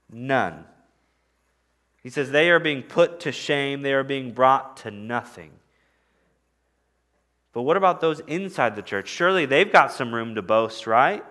None. 0.10 0.64
He 2.02 2.10
says 2.10 2.32
they 2.32 2.50
are 2.50 2.60
being 2.60 2.84
put 2.84 3.20
to 3.22 3.32
shame, 3.32 3.82
they 3.82 3.94
are 3.94 4.04
being 4.04 4.32
brought 4.32 4.78
to 4.78 4.92
nothing. 4.92 5.52
But 7.52 7.64
what 7.64 7.78
about 7.78 8.00
those 8.00 8.22
inside 8.22 8.76
the 8.76 8.82
church? 8.82 9.10
Surely 9.10 9.46
they've 9.46 9.72
got 9.72 9.92
some 9.92 10.14
room 10.14 10.36
to 10.36 10.42
boast, 10.42 10.88
right? 10.88 11.26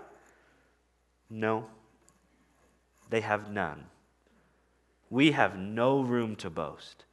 No. 1.30 1.66
They 3.08 3.20
have 3.20 3.50
none. 3.50 3.86
We 5.10 5.30
have 5.30 5.56
no 5.56 6.00
room 6.00 6.36
to 6.36 6.50
boast. 6.50 7.04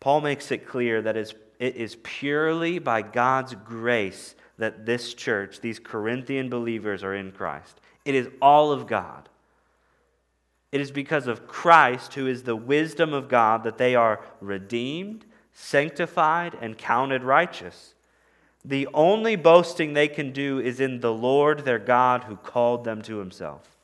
Paul 0.00 0.22
makes 0.22 0.50
it 0.50 0.66
clear 0.66 1.02
that 1.02 1.16
it 1.16 1.36
is 1.60 1.96
purely 2.02 2.80
by 2.80 3.02
God's 3.02 3.54
grace 3.54 4.34
that 4.62 4.86
this 4.86 5.12
church, 5.12 5.60
these 5.60 5.80
Corinthian 5.80 6.48
believers, 6.48 7.02
are 7.02 7.16
in 7.16 7.32
Christ. 7.32 7.80
It 8.04 8.14
is 8.14 8.28
all 8.40 8.70
of 8.70 8.86
God. 8.86 9.28
It 10.70 10.80
is 10.80 10.92
because 10.92 11.26
of 11.26 11.48
Christ, 11.48 12.14
who 12.14 12.28
is 12.28 12.44
the 12.44 12.54
wisdom 12.54 13.12
of 13.12 13.28
God, 13.28 13.64
that 13.64 13.76
they 13.76 13.96
are 13.96 14.20
redeemed, 14.40 15.24
sanctified, 15.52 16.56
and 16.60 16.78
counted 16.78 17.24
righteous. 17.24 17.94
The 18.64 18.86
only 18.94 19.34
boasting 19.34 19.94
they 19.94 20.06
can 20.06 20.30
do 20.30 20.60
is 20.60 20.78
in 20.78 21.00
the 21.00 21.12
Lord 21.12 21.64
their 21.64 21.80
God 21.80 22.22
who 22.22 22.36
called 22.36 22.84
them 22.84 23.02
to 23.02 23.16
himself. 23.16 23.76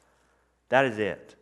That 0.68 0.84
is 0.84 0.96
it. 1.00 1.34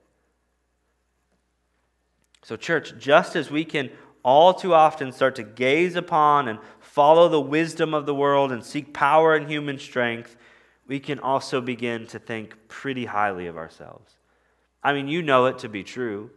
So, 2.43 2.57
church, 2.57 2.95
just 2.99 3.37
as 3.37 3.51
we 3.51 3.67
can 3.67 3.91
all 4.27 4.55
too 4.55 4.73
often 4.73 5.13
start 5.13 5.37
to 5.37 5.43
gaze 5.43 5.95
upon 5.95 6.49
and 6.49 6.59
follow 6.97 7.29
the 7.29 7.39
wisdom 7.39 7.93
of 7.93 8.07
the 8.07 8.15
world 8.15 8.51
and 8.51 8.65
seek 8.65 8.95
power 8.95 9.35
and 9.37 9.51
human 9.51 9.79
strength, 9.79 10.35
we 10.87 10.99
can 10.99 11.19
also 11.19 11.61
begin 11.61 12.07
to 12.07 12.19
think 12.19 12.57
pretty 12.69 13.05
highly 13.05 13.49
of 13.49 13.59
ourselves. 13.59 14.15
I 14.83 14.95
mean, 14.95 15.07
you 15.07 15.21
know 15.21 15.45
it 15.45 15.59
to 15.59 15.69
be 15.69 15.85
true. 15.85 16.31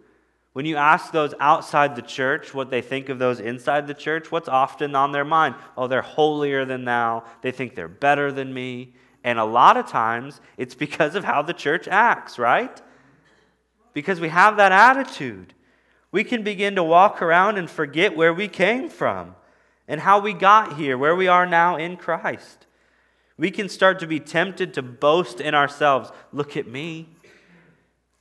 When 0.52 0.66
you 0.66 0.76
ask 0.76 1.14
those 1.14 1.34
outside 1.40 1.96
the 1.96 2.02
church 2.02 2.54
what 2.54 2.70
they 2.70 2.82
think 2.82 3.08
of 3.08 3.20
those 3.20 3.40
inside 3.40 3.88
the 3.88 3.94
church, 3.94 4.34
what's 4.34 4.50
often 4.50 4.98
on 4.98 5.14
their 5.14 5.24
mind? 5.24 5.56
Oh, 5.78 5.88
they're 5.88 6.02
holier 6.02 6.66
than 6.66 6.84
thou. 6.84 7.24
They 7.42 7.52
think 7.54 7.74
they're 7.74 7.88
better 7.88 8.30
than 8.30 8.54
me. 8.54 8.96
And 9.24 9.40
a 9.40 9.46
lot 9.46 9.78
of 9.78 9.88
times 9.88 10.42
it's 10.58 10.76
because 10.76 11.16
of 11.16 11.24
how 11.24 11.42
the 11.42 11.54
church 11.54 11.88
acts, 11.88 12.38
right? 12.38 12.82
Because 13.94 14.20
we 14.20 14.28
have 14.28 14.58
that 14.58 14.74
attitude 14.74 15.54
we 16.12 16.24
can 16.24 16.44
begin 16.44 16.76
to 16.76 16.84
walk 16.84 17.22
around 17.22 17.58
and 17.58 17.70
forget 17.70 18.18
where 18.18 18.34
we 18.34 18.48
came 18.48 18.90
from 18.90 19.36
and 19.90 20.00
how 20.00 20.20
we 20.20 20.32
got 20.32 20.78
here, 20.78 20.98
where 20.98 21.16
we 21.16 21.28
are 21.28 21.46
now 21.46 21.76
in 21.76 21.98
Christ. 21.98 22.68
We 23.38 23.52
can 23.52 23.68
start 23.68 24.00
to 24.00 24.08
be 24.08 24.22
tempted 24.22 24.74
to 24.76 24.82
boast 24.82 25.42
in 25.42 25.54
ourselves. 25.54 26.12
Look 26.32 26.56
at 26.56 26.68
me. 26.68 27.10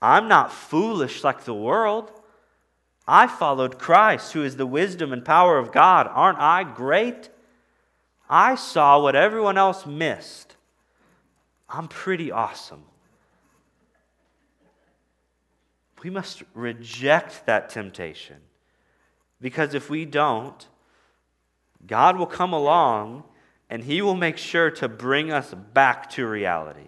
I'm 0.02 0.26
not 0.26 0.52
foolish 0.52 1.22
like 1.22 1.44
the 1.44 1.54
world. 1.54 2.10
I 3.06 3.28
followed 3.28 3.78
Christ, 3.78 4.32
who 4.32 4.42
is 4.42 4.56
the 4.56 4.66
wisdom 4.66 5.12
and 5.12 5.24
power 5.24 5.58
of 5.58 5.70
God. 5.70 6.08
Aren't 6.10 6.40
I 6.40 6.64
great? 6.64 7.28
I 8.28 8.56
saw 8.56 9.00
what 9.00 9.14
everyone 9.14 9.58
else 9.58 9.86
missed. 9.86 10.56
I'm 11.68 11.86
pretty 11.86 12.32
awesome. 12.32 12.82
we 16.02 16.10
must 16.10 16.42
reject 16.54 17.44
that 17.46 17.68
temptation. 17.68 18.36
Because 19.40 19.74
if 19.74 19.90
we 19.90 20.04
don't, 20.04 20.66
God 21.88 22.16
will 22.16 22.26
come 22.26 22.52
along 22.52 23.24
and 23.68 23.82
He 23.82 24.00
will 24.00 24.14
make 24.14 24.38
sure 24.38 24.70
to 24.70 24.88
bring 24.88 25.32
us 25.32 25.52
back 25.74 26.08
to 26.10 26.26
reality. 26.26 26.86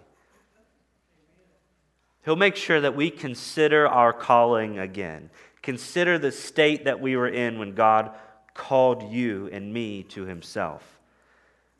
He'll 2.23 2.37
make 2.37 2.55
sure 2.55 2.79
that 2.79 2.95
we 2.95 3.09
consider 3.09 3.85
our 3.85 4.13
calling 4.13 4.79
again. 4.79 5.29
Consider 5.61 6.17
the 6.17 6.31
state 6.31 6.85
that 6.85 7.01
we 7.01 7.17
were 7.17 7.27
in 7.27 7.59
when 7.59 7.75
God 7.75 8.11
called 8.53 9.11
you 9.11 9.49
and 9.51 9.73
me 9.73 10.03
to 10.03 10.23
Himself. 10.23 10.99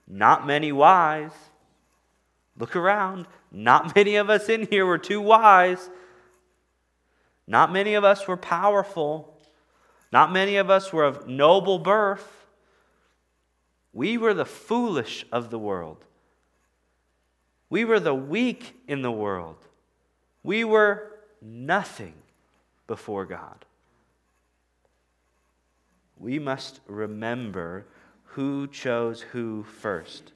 Not 0.05 0.45
many 0.45 0.73
wise. 0.73 1.31
Look 2.57 2.75
around. 2.75 3.27
Not 3.49 3.95
many 3.95 4.17
of 4.17 4.29
us 4.29 4.49
in 4.49 4.67
here 4.67 4.85
were 4.85 4.97
too 4.97 5.21
wise 5.21 5.89
not 7.51 7.73
many 7.73 7.95
of 7.95 8.05
us 8.05 8.29
were 8.29 8.37
powerful. 8.37 9.37
Not 10.09 10.31
many 10.31 10.55
of 10.55 10.69
us 10.69 10.93
were 10.93 11.03
of 11.03 11.27
noble 11.27 11.79
birth. 11.79 12.40
We 13.93 14.17
were 14.17 14.33
the 14.33 14.45
foolish 14.45 15.25
of 15.31 15.49
the 15.49 15.59
world. 15.59 16.05
We 17.69 17.85
were 17.85 17.99
the 17.99 18.15
weak 18.15 18.75
in 18.87 19.01
the 19.01 19.11
world. 19.11 19.57
We 20.43 20.63
were 20.63 21.11
nothing 21.41 22.13
before 22.87 23.25
God. 23.25 23.65
We 26.17 26.37
must 26.39 26.81
remember 26.87 27.85
who 28.23 28.67
chose 28.67 29.21
who 29.21 29.63
first. 29.63 30.33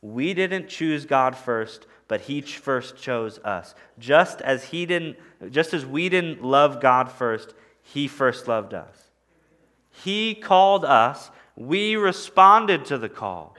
We 0.00 0.34
didn't 0.34 0.68
choose 0.68 1.04
God 1.04 1.36
first, 1.36 1.86
but 2.08 2.22
he 2.22 2.40
first 2.40 2.96
chose 2.96 3.38
us. 3.38 3.74
Just 3.98 4.40
as 4.40 4.64
he 4.64 4.86
didn't 4.86 5.16
just 5.50 5.74
as 5.74 5.84
we 5.84 6.08
didn't 6.08 6.42
love 6.42 6.80
God 6.80 7.10
first, 7.10 7.54
he 7.82 8.08
first 8.08 8.48
loved 8.48 8.72
us. 8.72 9.10
He 9.90 10.34
called 10.34 10.84
us, 10.84 11.30
we 11.56 11.96
responded 11.96 12.84
to 12.86 12.98
the 12.98 13.08
call. 13.08 13.56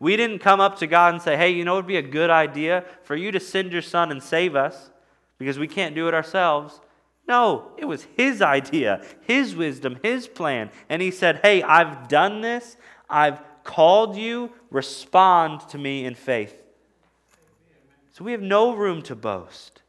We 0.00 0.16
didn't 0.16 0.40
come 0.40 0.60
up 0.60 0.78
to 0.80 0.86
God 0.86 1.14
and 1.14 1.22
say, 1.22 1.36
"Hey, 1.36 1.50
you 1.50 1.64
know 1.64 1.74
it 1.74 1.76
would 1.76 1.86
be 1.86 1.96
a 1.96 2.02
good 2.02 2.30
idea 2.30 2.84
for 3.04 3.14
you 3.14 3.30
to 3.32 3.40
send 3.40 3.72
your 3.72 3.82
son 3.82 4.10
and 4.10 4.22
save 4.22 4.56
us 4.56 4.90
because 5.38 5.58
we 5.58 5.68
can't 5.68 5.94
do 5.94 6.08
it 6.08 6.14
ourselves." 6.14 6.80
No, 7.26 7.72
it 7.78 7.86
was 7.86 8.06
his 8.16 8.42
idea, 8.42 9.02
his 9.22 9.56
wisdom, 9.56 9.98
his 10.02 10.28
plan. 10.28 10.70
And 10.88 11.00
he 11.00 11.10
said, 11.10 11.40
Hey, 11.42 11.62
I've 11.62 12.08
done 12.08 12.42
this. 12.42 12.76
I've 13.08 13.40
called 13.64 14.16
you. 14.16 14.52
Respond 14.70 15.60
to 15.70 15.78
me 15.78 16.04
in 16.04 16.14
faith. 16.14 16.62
So 18.12 18.24
we 18.24 18.32
have 18.32 18.42
no 18.42 18.74
room 18.74 19.02
to 19.02 19.16
boast. 19.16 19.82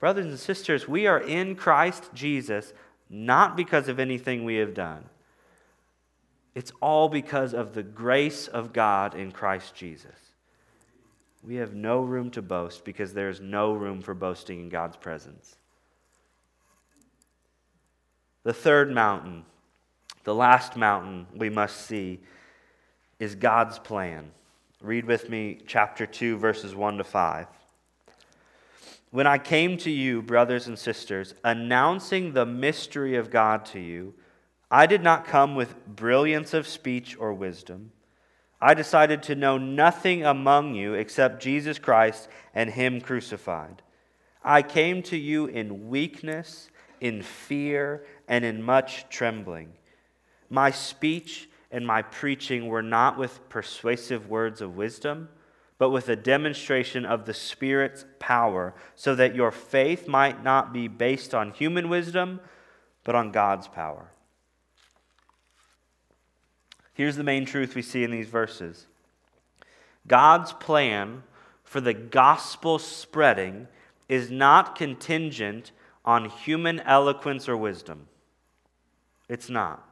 Brothers 0.00 0.26
and 0.26 0.38
sisters, 0.38 0.86
we 0.86 1.06
are 1.06 1.20
in 1.20 1.56
Christ 1.56 2.10
Jesus 2.12 2.72
not 3.10 3.56
because 3.56 3.88
of 3.88 3.98
anything 3.98 4.44
we 4.44 4.56
have 4.56 4.74
done. 4.74 5.04
It's 6.54 6.72
all 6.80 7.08
because 7.08 7.54
of 7.54 7.74
the 7.74 7.82
grace 7.82 8.48
of 8.48 8.72
God 8.72 9.14
in 9.14 9.32
Christ 9.32 9.74
Jesus. 9.74 10.16
We 11.42 11.56
have 11.56 11.74
no 11.74 12.00
room 12.00 12.30
to 12.32 12.42
boast 12.42 12.84
because 12.84 13.12
there's 13.12 13.40
no 13.40 13.72
room 13.72 14.02
for 14.02 14.14
boasting 14.14 14.60
in 14.60 14.68
God's 14.68 14.96
presence. 14.96 15.56
The 18.42 18.52
third 18.52 18.92
mountain, 18.92 19.44
the 20.24 20.34
last 20.34 20.76
mountain 20.76 21.26
we 21.34 21.48
must 21.48 21.86
see, 21.86 22.20
is 23.18 23.34
God's 23.34 23.78
plan. 23.78 24.30
Read 24.80 25.04
with 25.04 25.28
me 25.28 25.58
chapter 25.66 26.06
2, 26.06 26.38
verses 26.38 26.74
1 26.74 26.98
to 26.98 27.04
5. 27.04 27.46
When 29.10 29.26
I 29.26 29.38
came 29.38 29.78
to 29.78 29.90
you, 29.90 30.20
brothers 30.20 30.66
and 30.66 30.78
sisters, 30.78 31.34
announcing 31.42 32.32
the 32.32 32.44
mystery 32.44 33.16
of 33.16 33.30
God 33.30 33.64
to 33.66 33.80
you, 33.80 34.14
I 34.70 34.86
did 34.86 35.02
not 35.02 35.24
come 35.24 35.54
with 35.54 35.86
brilliance 35.86 36.52
of 36.52 36.66
speech 36.66 37.16
or 37.18 37.32
wisdom. 37.32 37.92
I 38.60 38.74
decided 38.74 39.22
to 39.24 39.34
know 39.34 39.56
nothing 39.56 40.24
among 40.24 40.74
you 40.74 40.94
except 40.94 41.42
Jesus 41.42 41.78
Christ 41.78 42.28
and 42.54 42.68
Him 42.68 43.00
crucified. 43.00 43.82
I 44.44 44.62
came 44.62 45.02
to 45.04 45.16
you 45.16 45.46
in 45.46 45.88
weakness, 45.88 46.68
in 47.00 47.22
fear, 47.22 48.04
and 48.26 48.44
in 48.44 48.62
much 48.62 49.08
trembling. 49.08 49.72
My 50.50 50.70
speech 50.70 51.48
and 51.70 51.86
my 51.86 52.02
preaching 52.02 52.66
were 52.66 52.82
not 52.82 53.16
with 53.16 53.48
persuasive 53.48 54.28
words 54.28 54.60
of 54.60 54.76
wisdom, 54.76 55.28
but 55.78 55.90
with 55.90 56.08
a 56.08 56.16
demonstration 56.16 57.06
of 57.06 57.24
the 57.24 57.34
Spirit's 57.34 58.04
power, 58.18 58.74
so 58.94 59.14
that 59.14 59.34
your 59.34 59.52
faith 59.52 60.08
might 60.08 60.42
not 60.42 60.72
be 60.72 60.88
based 60.88 61.34
on 61.34 61.52
human 61.52 61.88
wisdom, 61.88 62.40
but 63.04 63.14
on 63.14 63.30
God's 63.30 63.68
power. 63.68 64.10
Here's 66.92 67.16
the 67.16 67.22
main 67.22 67.46
truth 67.46 67.76
we 67.76 67.82
see 67.82 68.02
in 68.02 68.10
these 68.10 68.28
verses 68.28 68.86
God's 70.06 70.52
plan 70.52 71.22
for 71.62 71.80
the 71.80 71.94
gospel 71.94 72.78
spreading 72.78 73.68
is 74.08 74.30
not 74.30 74.74
contingent 74.74 75.70
on 76.04 76.28
human 76.28 76.80
eloquence 76.80 77.48
or 77.48 77.56
wisdom. 77.56 78.08
It's 79.28 79.48
not. 79.48 79.87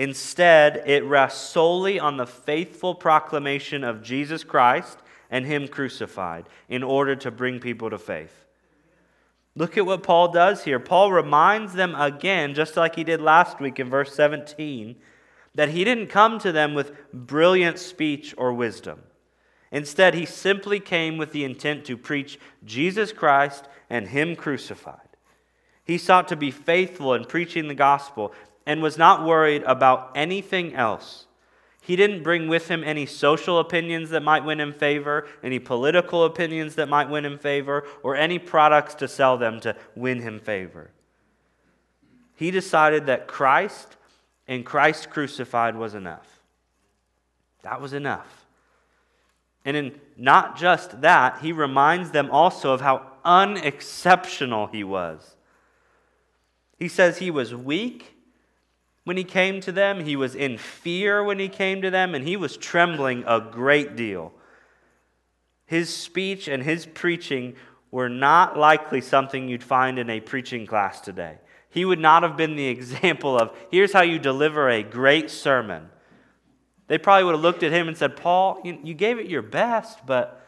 Instead, 0.00 0.82
it 0.86 1.04
rests 1.04 1.50
solely 1.50 2.00
on 2.00 2.16
the 2.16 2.26
faithful 2.26 2.94
proclamation 2.94 3.84
of 3.84 4.02
Jesus 4.02 4.42
Christ 4.42 4.96
and 5.30 5.44
Him 5.44 5.68
crucified 5.68 6.46
in 6.70 6.82
order 6.82 7.14
to 7.16 7.30
bring 7.30 7.60
people 7.60 7.90
to 7.90 7.98
faith. 7.98 8.46
Look 9.54 9.76
at 9.76 9.84
what 9.84 10.02
Paul 10.02 10.32
does 10.32 10.64
here. 10.64 10.80
Paul 10.80 11.12
reminds 11.12 11.74
them 11.74 11.94
again, 11.94 12.54
just 12.54 12.78
like 12.78 12.96
he 12.96 13.04
did 13.04 13.20
last 13.20 13.60
week 13.60 13.78
in 13.78 13.90
verse 13.90 14.14
17, 14.14 14.96
that 15.54 15.68
he 15.68 15.84
didn't 15.84 16.06
come 16.06 16.38
to 16.38 16.50
them 16.50 16.72
with 16.72 17.12
brilliant 17.12 17.78
speech 17.78 18.34
or 18.38 18.54
wisdom. 18.54 19.02
Instead, 19.70 20.14
he 20.14 20.24
simply 20.24 20.80
came 20.80 21.18
with 21.18 21.32
the 21.32 21.44
intent 21.44 21.84
to 21.84 21.98
preach 21.98 22.40
Jesus 22.64 23.12
Christ 23.12 23.68
and 23.90 24.08
Him 24.08 24.34
crucified. 24.34 25.10
He 25.84 25.98
sought 25.98 26.28
to 26.28 26.36
be 26.36 26.50
faithful 26.50 27.12
in 27.12 27.26
preaching 27.26 27.68
the 27.68 27.74
gospel 27.74 28.32
and 28.66 28.82
was 28.82 28.98
not 28.98 29.24
worried 29.24 29.62
about 29.64 30.12
anything 30.14 30.74
else. 30.74 31.26
He 31.82 31.96
didn't 31.96 32.22
bring 32.22 32.46
with 32.46 32.68
him 32.68 32.84
any 32.84 33.06
social 33.06 33.58
opinions 33.58 34.10
that 34.10 34.22
might 34.22 34.44
win 34.44 34.60
him 34.60 34.72
favor, 34.72 35.26
any 35.42 35.58
political 35.58 36.24
opinions 36.24 36.74
that 36.74 36.88
might 36.88 37.08
win 37.08 37.24
him 37.24 37.38
favor, 37.38 37.84
or 38.02 38.16
any 38.16 38.38
products 38.38 38.94
to 38.96 39.08
sell 39.08 39.38
them 39.38 39.60
to 39.60 39.74
win 39.94 40.20
him 40.20 40.38
favor. 40.38 40.90
He 42.36 42.50
decided 42.50 43.06
that 43.06 43.26
Christ 43.26 43.96
and 44.46 44.64
Christ 44.64 45.10
crucified 45.10 45.76
was 45.76 45.94
enough. 45.94 46.40
That 47.62 47.80
was 47.80 47.92
enough. 47.92 48.46
And 49.64 49.76
in 49.76 50.00
not 50.16 50.56
just 50.56 51.00
that, 51.02 51.40
he 51.40 51.52
reminds 51.52 52.10
them 52.10 52.30
also 52.30 52.72
of 52.72 52.80
how 52.80 53.06
unexceptional 53.24 54.68
he 54.68 54.84
was. 54.84 55.36
He 56.78 56.88
says 56.88 57.18
he 57.18 57.30
was 57.30 57.54
weak 57.54 58.14
when 59.04 59.16
he 59.16 59.24
came 59.24 59.60
to 59.62 59.72
them, 59.72 60.04
he 60.04 60.16
was 60.16 60.34
in 60.34 60.58
fear 60.58 61.24
when 61.24 61.38
he 61.38 61.48
came 61.48 61.82
to 61.82 61.90
them, 61.90 62.14
and 62.14 62.26
he 62.26 62.36
was 62.36 62.56
trembling 62.56 63.24
a 63.26 63.40
great 63.40 63.96
deal. 63.96 64.32
His 65.66 65.94
speech 65.94 66.48
and 66.48 66.62
his 66.62 66.84
preaching 66.86 67.54
were 67.90 68.08
not 68.08 68.58
likely 68.58 69.00
something 69.00 69.48
you'd 69.48 69.64
find 69.64 69.98
in 69.98 70.10
a 70.10 70.20
preaching 70.20 70.66
class 70.66 71.00
today. 71.00 71.38
He 71.70 71.84
would 71.84 71.98
not 71.98 72.22
have 72.22 72.36
been 72.36 72.56
the 72.56 72.66
example 72.76 73.38
of, 73.38 73.56
here's 73.70 73.92
how 73.92 74.02
you 74.02 74.18
deliver 74.18 74.68
a 74.68 74.82
great 74.82 75.30
sermon. 75.30 75.88
They 76.88 76.98
probably 76.98 77.24
would 77.24 77.34
have 77.36 77.40
looked 77.40 77.62
at 77.62 77.72
him 77.72 77.86
and 77.86 77.96
said, 77.96 78.16
Paul, 78.16 78.60
you, 78.64 78.94
gave 78.94 79.18
it 79.18 79.26
your 79.26 79.42
best, 79.42 80.04
but 80.06 80.44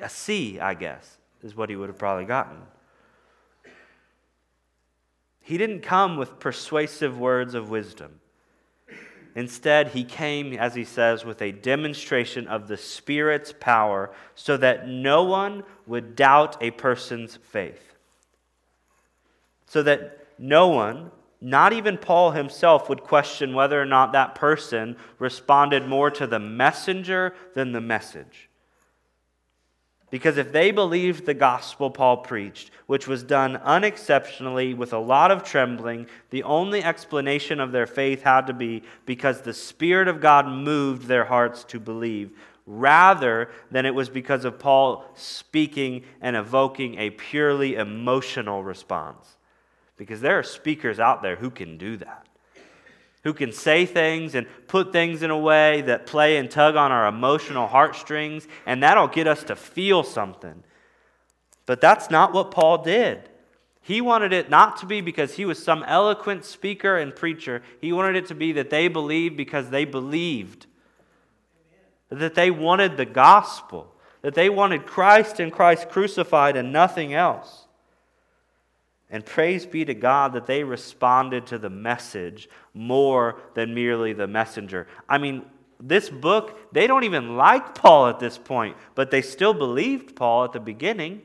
a 0.00 0.08
C, 0.08 0.58
I 0.58 0.74
guess, 0.74 1.16
is 1.42 1.54
what 1.54 1.70
he 1.70 1.76
would 1.76 1.88
have 1.88 1.98
probably 1.98 2.24
gotten. 2.24 2.56
He 5.44 5.58
didn't 5.58 5.82
come 5.82 6.16
with 6.16 6.40
persuasive 6.40 7.18
words 7.18 7.52
of 7.52 7.68
wisdom. 7.68 8.18
Instead, 9.34 9.88
he 9.88 10.02
came, 10.02 10.54
as 10.54 10.74
he 10.74 10.84
says, 10.84 11.24
with 11.24 11.42
a 11.42 11.52
demonstration 11.52 12.48
of 12.48 12.66
the 12.66 12.78
Spirit's 12.78 13.52
power 13.60 14.10
so 14.34 14.56
that 14.56 14.88
no 14.88 15.22
one 15.22 15.62
would 15.86 16.16
doubt 16.16 16.56
a 16.62 16.70
person's 16.70 17.36
faith. 17.36 17.94
So 19.66 19.82
that 19.82 20.28
no 20.38 20.68
one, 20.68 21.10
not 21.42 21.74
even 21.74 21.98
Paul 21.98 22.30
himself, 22.30 22.88
would 22.88 23.02
question 23.02 23.54
whether 23.54 23.80
or 23.80 23.86
not 23.86 24.12
that 24.12 24.34
person 24.34 24.96
responded 25.18 25.86
more 25.86 26.10
to 26.12 26.26
the 26.26 26.38
messenger 26.38 27.34
than 27.54 27.72
the 27.72 27.82
message. 27.82 28.48
Because 30.14 30.36
if 30.36 30.52
they 30.52 30.70
believed 30.70 31.26
the 31.26 31.34
gospel 31.34 31.90
Paul 31.90 32.18
preached, 32.18 32.70
which 32.86 33.08
was 33.08 33.24
done 33.24 33.56
unexceptionally 33.56 34.72
with 34.72 34.92
a 34.92 34.98
lot 35.00 35.32
of 35.32 35.42
trembling, 35.42 36.06
the 36.30 36.44
only 36.44 36.84
explanation 36.84 37.58
of 37.58 37.72
their 37.72 37.88
faith 37.88 38.22
had 38.22 38.46
to 38.46 38.52
be 38.52 38.84
because 39.06 39.40
the 39.40 39.52
Spirit 39.52 40.06
of 40.06 40.20
God 40.20 40.46
moved 40.46 41.08
their 41.08 41.24
hearts 41.24 41.64
to 41.64 41.80
believe, 41.80 42.30
rather 42.64 43.50
than 43.72 43.86
it 43.86 43.94
was 43.96 44.08
because 44.08 44.44
of 44.44 44.60
Paul 44.60 45.04
speaking 45.16 46.04
and 46.20 46.36
evoking 46.36 46.96
a 46.96 47.10
purely 47.10 47.74
emotional 47.74 48.62
response. 48.62 49.36
Because 49.96 50.20
there 50.20 50.38
are 50.38 50.44
speakers 50.44 51.00
out 51.00 51.22
there 51.22 51.34
who 51.34 51.50
can 51.50 51.76
do 51.76 51.96
that, 51.96 52.24
who 53.24 53.32
can 53.32 53.50
say 53.52 53.86
things 53.86 54.34
and 54.34 54.46
put 54.68 54.92
things 54.92 55.22
in 55.22 55.30
a 55.30 55.38
way 55.38 55.80
that 55.82 56.06
play 56.06 56.36
and 56.36 56.50
tug 56.50 56.76
on 56.76 56.92
our 56.92 57.06
emotional 57.08 57.66
heartstrings, 57.66 58.46
and 58.66 58.82
that'll 58.82 59.08
get 59.08 59.26
us 59.26 59.42
to 59.44 59.56
feel 59.56 60.04
something. 60.04 60.62
But 61.66 61.80
that's 61.80 62.10
not 62.10 62.32
what 62.32 62.50
Paul 62.50 62.84
did. 62.84 63.28
He 63.80 64.00
wanted 64.00 64.32
it 64.32 64.48
not 64.48 64.78
to 64.78 64.86
be 64.86 65.00
because 65.00 65.34
he 65.34 65.44
was 65.44 65.62
some 65.62 65.82
eloquent 65.84 66.44
speaker 66.44 66.96
and 66.96 67.14
preacher. 67.14 67.62
He 67.80 67.92
wanted 67.92 68.16
it 68.16 68.26
to 68.26 68.34
be 68.34 68.52
that 68.52 68.70
they 68.70 68.88
believed 68.88 69.36
because 69.36 69.70
they 69.70 69.84
believed. 69.84 70.66
That 72.10 72.34
they 72.34 72.50
wanted 72.50 72.96
the 72.96 73.06
gospel. 73.06 73.94
That 74.22 74.34
they 74.34 74.48
wanted 74.48 74.86
Christ 74.86 75.40
and 75.40 75.52
Christ 75.52 75.88
crucified 75.88 76.56
and 76.56 76.72
nothing 76.72 77.12
else. 77.12 77.63
And 79.10 79.24
praise 79.24 79.66
be 79.66 79.84
to 79.84 79.94
God 79.94 80.32
that 80.32 80.46
they 80.46 80.64
responded 80.64 81.46
to 81.48 81.58
the 81.58 81.70
message 81.70 82.48
more 82.72 83.40
than 83.54 83.74
merely 83.74 84.12
the 84.12 84.26
messenger. 84.26 84.86
I 85.08 85.18
mean, 85.18 85.44
this 85.80 86.08
book, 86.08 86.72
they 86.72 86.86
don't 86.86 87.04
even 87.04 87.36
like 87.36 87.74
Paul 87.74 88.08
at 88.08 88.18
this 88.18 88.38
point, 88.38 88.76
but 88.94 89.10
they 89.10 89.22
still 89.22 89.54
believed 89.54 90.16
Paul 90.16 90.44
at 90.44 90.52
the 90.52 90.60
beginning. 90.60 91.22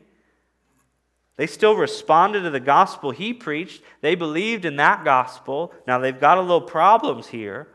They 1.38 1.48
still 1.48 1.76
responded 1.76 2.42
to 2.42 2.50
the 2.50 2.60
gospel 2.60 3.12
he 3.12 3.34
preached. 3.34 3.82
They 4.02 4.15
believed 4.15 4.65
in 4.65 4.76
that 4.76 5.06
gospel. 5.06 5.74
Now 5.88 5.98
they've 6.00 6.20
got 6.20 6.38
a 6.38 6.42
little 6.42 6.60
problems 6.60 7.28
here. 7.28 7.70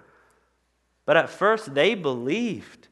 But 1.06 1.16
at 1.16 1.30
first 1.30 1.74
they 1.74 1.94
believed 1.94 2.88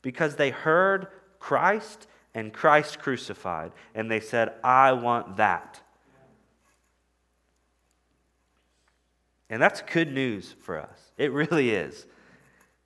because 0.00 0.36
they 0.36 0.50
heard 0.50 1.08
Christ 1.38 2.06
and 2.34 2.52
Christ 2.52 2.98
crucified. 2.98 3.72
And 3.94 4.10
they 4.10 4.20
said, 4.20 4.54
I 4.64 4.92
want 4.92 5.36
that. 5.36 5.82
And 9.50 9.60
that's 9.60 9.82
good 9.82 10.12
news 10.12 10.54
for 10.60 10.80
us. 10.80 11.12
It 11.16 11.32
really 11.32 11.70
is. 11.70 12.06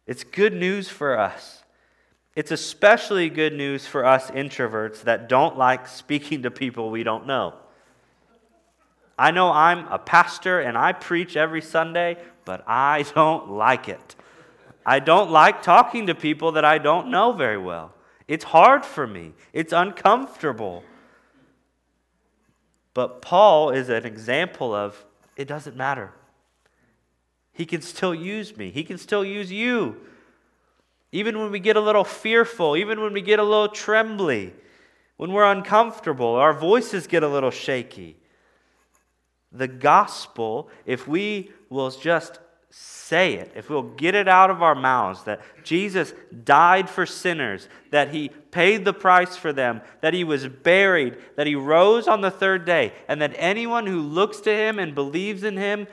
It's 0.07 0.25
good 0.25 0.53
news 0.53 0.89
for 0.89 1.19
us. 1.19 1.63
It's 2.35 2.51
especially 2.51 3.31
good 3.31 3.53
news 3.53 3.87
for 3.87 4.05
us 4.05 4.31
introverts 4.31 5.03
that 5.03 5.29
don't 5.29 5.59
like 5.59 5.87
speaking 5.87 6.43
to 6.43 6.51
people 6.51 6.91
we 6.91 7.03
don't 7.03 7.27
know. 7.27 7.55
I 9.19 9.33
know 9.33 9.51
I'm 9.51 9.89
a 9.89 9.99
pastor 9.99 10.61
and 10.61 10.79
I 10.79 10.93
preach 10.93 11.37
every 11.37 11.61
Sunday, 11.61 12.17
but 12.45 12.63
I 12.67 13.03
don't 13.15 13.51
like 13.51 13.89
it. 13.89 14.15
I 14.87 15.01
don't 15.01 15.31
like 15.31 15.63
talking 15.63 16.07
to 16.07 16.15
people 16.15 16.53
that 16.53 16.65
I 16.65 16.79
don't 16.79 17.09
know 17.09 17.33
very 17.33 17.59
well. 17.59 17.93
It's 18.27 18.45
hard 18.45 18.85
for 18.85 19.07
me, 19.07 19.33
it's 19.53 19.73
uncomfortable. 19.73 20.85
But 22.95 23.23
Paul 23.23 23.71
is 23.71 23.89
an 23.89 24.05
example 24.05 24.75
of 24.75 25.05
it 25.37 25.47
doesn't 25.47 25.77
matter. 25.77 26.13
He 27.59 27.67
can 27.67 27.83
still 27.83 28.15
use 28.15 28.57
me. 28.57 28.71
He 28.71 28.85
can 28.85 28.99
still 28.99 29.25
use 29.25 29.51
you. 29.51 29.97
Even 31.11 31.41
when 31.41 31.51
we 31.51 31.59
get 31.59 31.77
a 31.77 31.81
little 31.81 32.05
fearful, 32.05 32.77
even 32.77 33.01
when 33.01 33.13
we 33.13 33.21
get 33.21 33.41
a 33.41 33.43
little 33.43 33.69
trembly, 33.69 34.55
when 35.17 35.33
we're 35.33 35.51
uncomfortable, 35.51 36.37
our 36.37 36.53
voices 36.53 37.09
get 37.09 37.25
a 37.25 37.29
little 37.29 37.51
shaky. 37.51 38.17
The 39.51 39.67
gospel, 39.67 40.71
if 40.87 41.09
we 41.09 41.51
will 41.69 41.91
just 41.91 42.39
say 42.71 43.35
it, 43.35 43.51
if 43.57 43.69
we'll 43.69 43.83
get 43.83 44.15
it 44.15 44.29
out 44.29 44.51
of 44.51 44.63
our 44.63 44.77
mouths 44.77 45.25
that 45.25 45.41
Jesus 45.65 46.15
died 46.45 46.89
for 46.89 47.07
sinners, 47.07 47.69
that 47.91 48.15
he 48.15 48.29
paid 48.29 48.85
the 48.85 48.93
price 48.93 49.37
for 49.37 49.53
them, 49.53 49.81
that 50.01 50.15
he 50.15 50.23
was 50.23 50.47
buried, 50.47 51.17
that 51.35 51.49
he 51.49 51.57
rose 51.57 52.07
on 52.07 52.21
the 52.21 52.31
third 52.31 52.65
day, 52.65 52.93
and 53.09 53.21
that 53.21 53.35
anyone 53.35 53.89
who 53.89 54.01
looks 54.01 54.39
to 54.43 54.55
him 54.55 54.79
and 54.79 54.95
believes 54.95 55.43
in 55.43 55.57
him 55.57 55.89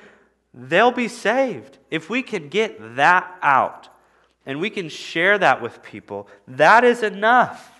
they'll 0.56 0.92
be 0.92 1.10
saved. 1.10 1.78
If 1.92 2.10
we 2.10 2.24
can 2.24 2.48
get 2.48 2.96
that 2.96 3.38
out 3.42 3.90
and 4.46 4.60
we 4.60 4.70
can 4.70 4.90
share 4.90 5.38
that 5.38 5.62
with 5.62 5.84
people, 5.84 6.28
that 6.48 6.84
is 6.84 7.04
enough. 7.04 7.72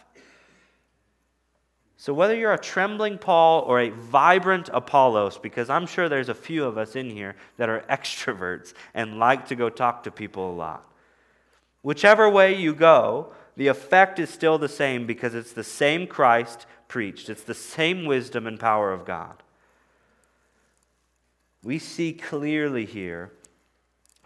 So, 1.98 2.14
whether 2.14 2.36
you're 2.36 2.54
a 2.54 2.60
trembling 2.60 3.18
Paul 3.18 3.62
or 3.62 3.80
a 3.80 3.90
vibrant 3.90 4.70
Apollos, 4.72 5.40
because 5.40 5.72
I'm 5.72 5.88
sure 5.88 6.08
there's 6.08 6.30
a 6.30 6.36
few 6.36 6.66
of 6.66 6.78
us 6.78 6.96
in 6.96 7.10
here 7.10 7.36
that 7.58 7.70
are 7.70 7.80
extroverts 7.90 8.74
and 8.94 9.18
like 9.18 9.48
to 9.48 9.56
go 9.56 9.70
talk 9.70 10.04
to 10.04 10.12
people 10.12 10.52
a 10.52 10.54
lot, 10.54 10.88
whichever 11.82 12.30
way 12.30 12.56
you 12.56 12.76
go, 12.76 13.34
the 13.56 13.68
effect 13.68 14.20
is 14.20 14.30
still 14.30 14.58
the 14.58 14.70
same 14.70 15.08
because 15.08 15.34
it's 15.34 15.54
the 15.54 15.64
same 15.64 16.06
Christ 16.06 16.68
preached, 16.88 17.30
it's 17.30 17.44
the 17.44 17.56
same 17.56 18.06
wisdom 18.06 18.46
and 18.46 18.60
power 18.60 18.92
of 18.92 19.06
God. 19.06 19.42
We 21.66 21.80
see 21.80 22.14
clearly 22.14 22.86
here 22.86 23.32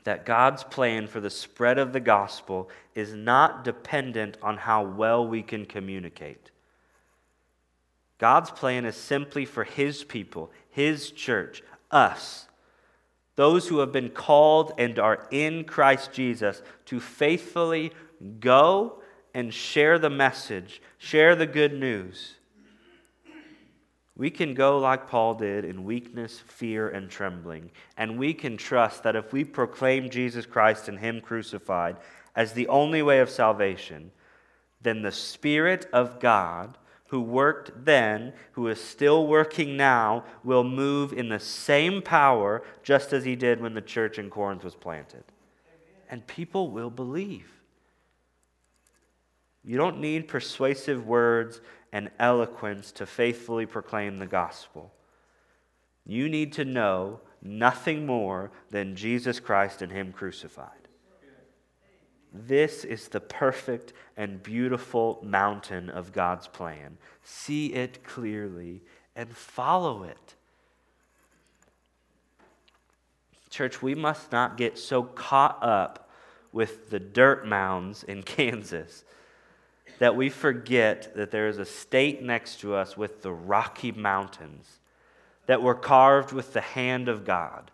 that 0.04 0.26
God's 0.26 0.66
plan 0.66 1.08
for 1.08 1.22
the 1.22 1.30
spread 1.30 1.80
of 1.80 1.94
the 1.94 2.02
gospel 2.02 2.70
is 2.96 3.14
not 3.14 3.64
dependent 3.64 4.38
on 4.42 4.58
how 4.58 4.84
well 4.84 5.26
we 5.26 5.42
can 5.42 5.66
communicate. 5.66 6.52
God's 8.18 8.52
plan 8.52 8.84
is 8.84 8.98
simply 8.98 9.46
for 9.46 9.64
His 9.64 10.04
people, 10.04 10.52
His 10.70 11.12
church, 11.12 11.64
us, 11.90 12.50
those 13.38 13.70
who 13.70 13.80
have 13.80 13.94
been 13.94 14.10
called 14.10 14.74
and 14.78 15.00
are 15.00 15.26
in 15.32 15.64
Christ 15.64 16.12
Jesus, 16.12 16.62
to 16.88 17.00
faithfully 17.00 17.94
go 18.42 19.02
and 19.34 19.54
share 19.54 19.98
the 19.98 20.10
message, 20.10 20.82
share 20.98 21.38
the 21.38 21.48
good 21.48 21.74
news. 21.74 22.36
We 24.20 24.30
can 24.30 24.54
go 24.54 24.78
like 24.80 25.08
Paul 25.08 25.36
did 25.36 25.64
in 25.64 25.86
weakness, 25.86 26.40
fear, 26.40 26.90
and 26.90 27.10
trembling. 27.10 27.72
And 27.96 28.20
we 28.20 28.34
can 28.34 28.58
trust 28.58 29.04
that 29.04 29.16
if 29.16 29.32
we 29.32 29.46
proclaim 29.46 30.10
Jesus 30.10 30.46
Christ 30.46 30.90
and 30.90 31.00
Him 31.00 31.22
crucified 31.22 31.96
as 32.36 32.52
the 32.52 32.68
only 32.68 33.02
way 33.02 33.20
of 33.20 33.30
salvation, 33.30 34.12
then 34.82 35.04
the 35.04 35.14
Spirit 35.14 35.88
of 35.94 36.20
God 36.20 36.78
who 37.08 37.22
worked 37.22 37.86
then, 37.86 38.34
who 38.52 38.68
is 38.68 38.84
still 38.84 39.26
working 39.26 39.78
now, 39.78 40.26
will 40.44 40.66
move 40.66 41.14
in 41.14 41.30
the 41.30 41.40
same 41.40 42.02
power 42.02 42.62
just 42.84 43.14
as 43.14 43.24
he 43.24 43.38
did 43.38 43.62
when 43.62 43.74
the 43.74 43.82
church 43.82 44.20
in 44.20 44.30
Corinth 44.30 44.66
was 44.66 44.76
planted. 44.76 45.24
And 46.10 46.28
people 46.28 46.72
will 46.72 46.90
believe. 46.90 47.59
You 49.64 49.78
don't 49.78 50.00
need 50.00 50.28
persuasive 50.28 51.06
words 51.06 51.62
and 51.92 52.10
eloquence 52.20 52.92
to 52.94 53.06
faithfully 53.06 53.66
proclaim 53.66 54.18
the 54.18 54.26
gospel. 54.26 54.94
You 56.06 56.30
need 56.30 56.54
to 56.54 56.66
know 56.66 57.20
nothing 57.42 58.06
more 58.06 58.52
than 58.70 58.96
Jesus 58.96 59.40
Christ 59.40 59.82
and 59.82 59.92
Him 59.92 60.12
crucified. 60.12 60.70
This 62.32 62.84
is 62.84 63.08
the 63.08 63.20
perfect 63.20 63.94
and 64.16 64.42
beautiful 64.44 65.20
mountain 65.24 65.90
of 65.90 66.14
God's 66.14 66.48
plan. 66.48 66.98
See 67.24 67.74
it 67.74 68.04
clearly 68.04 68.84
and 69.16 69.36
follow 69.36 70.04
it. 70.04 70.36
Church, 73.50 73.82
we 73.82 73.96
must 73.96 74.32
not 74.32 74.58
get 74.58 74.78
so 74.78 75.02
caught 75.02 75.58
up 75.64 76.10
with 76.52 76.92
the 76.92 77.00
dirt 77.00 77.48
mounds 77.48 78.04
in 78.04 78.22
Kansas 78.24 79.04
that 80.00 80.16
we 80.16 80.30
forget 80.30 81.14
that 81.16 81.32
there 81.32 81.48
is 81.48 81.60
a 81.60 81.66
state 81.66 82.24
next 82.24 82.62
to 82.62 82.74
us 82.74 82.98
with 82.98 83.22
the 83.22 83.32
Rocky 83.32 83.92
Mountains 83.92 84.80
that 85.46 85.62
were 85.62 85.76
carved 85.76 86.32
with 86.32 86.54
the 86.54 86.62
hand 86.62 87.08
of 87.08 87.26
God. 87.26 87.72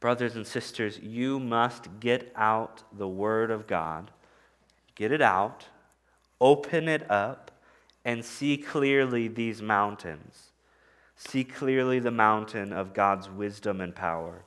Brothers 0.00 0.34
and 0.34 0.46
sisters, 0.46 0.98
you 0.98 1.38
must 1.38 2.00
get 2.00 2.32
out 2.34 2.82
the 2.92 3.06
Word 3.06 3.50
of 3.50 3.66
God. 3.66 4.10
Get 4.94 5.12
it 5.12 5.22
out, 5.22 5.66
open 6.40 6.88
it 6.88 7.08
up, 7.10 7.50
and 8.04 8.24
see 8.24 8.56
clearly 8.56 9.28
these 9.28 9.62
mountains. 9.62 10.50
See 11.14 11.44
clearly 11.44 12.00
the 12.00 12.10
mountain 12.10 12.72
of 12.72 12.94
God's 12.94 13.30
wisdom 13.30 13.80
and 13.80 13.94
power. 13.94 14.42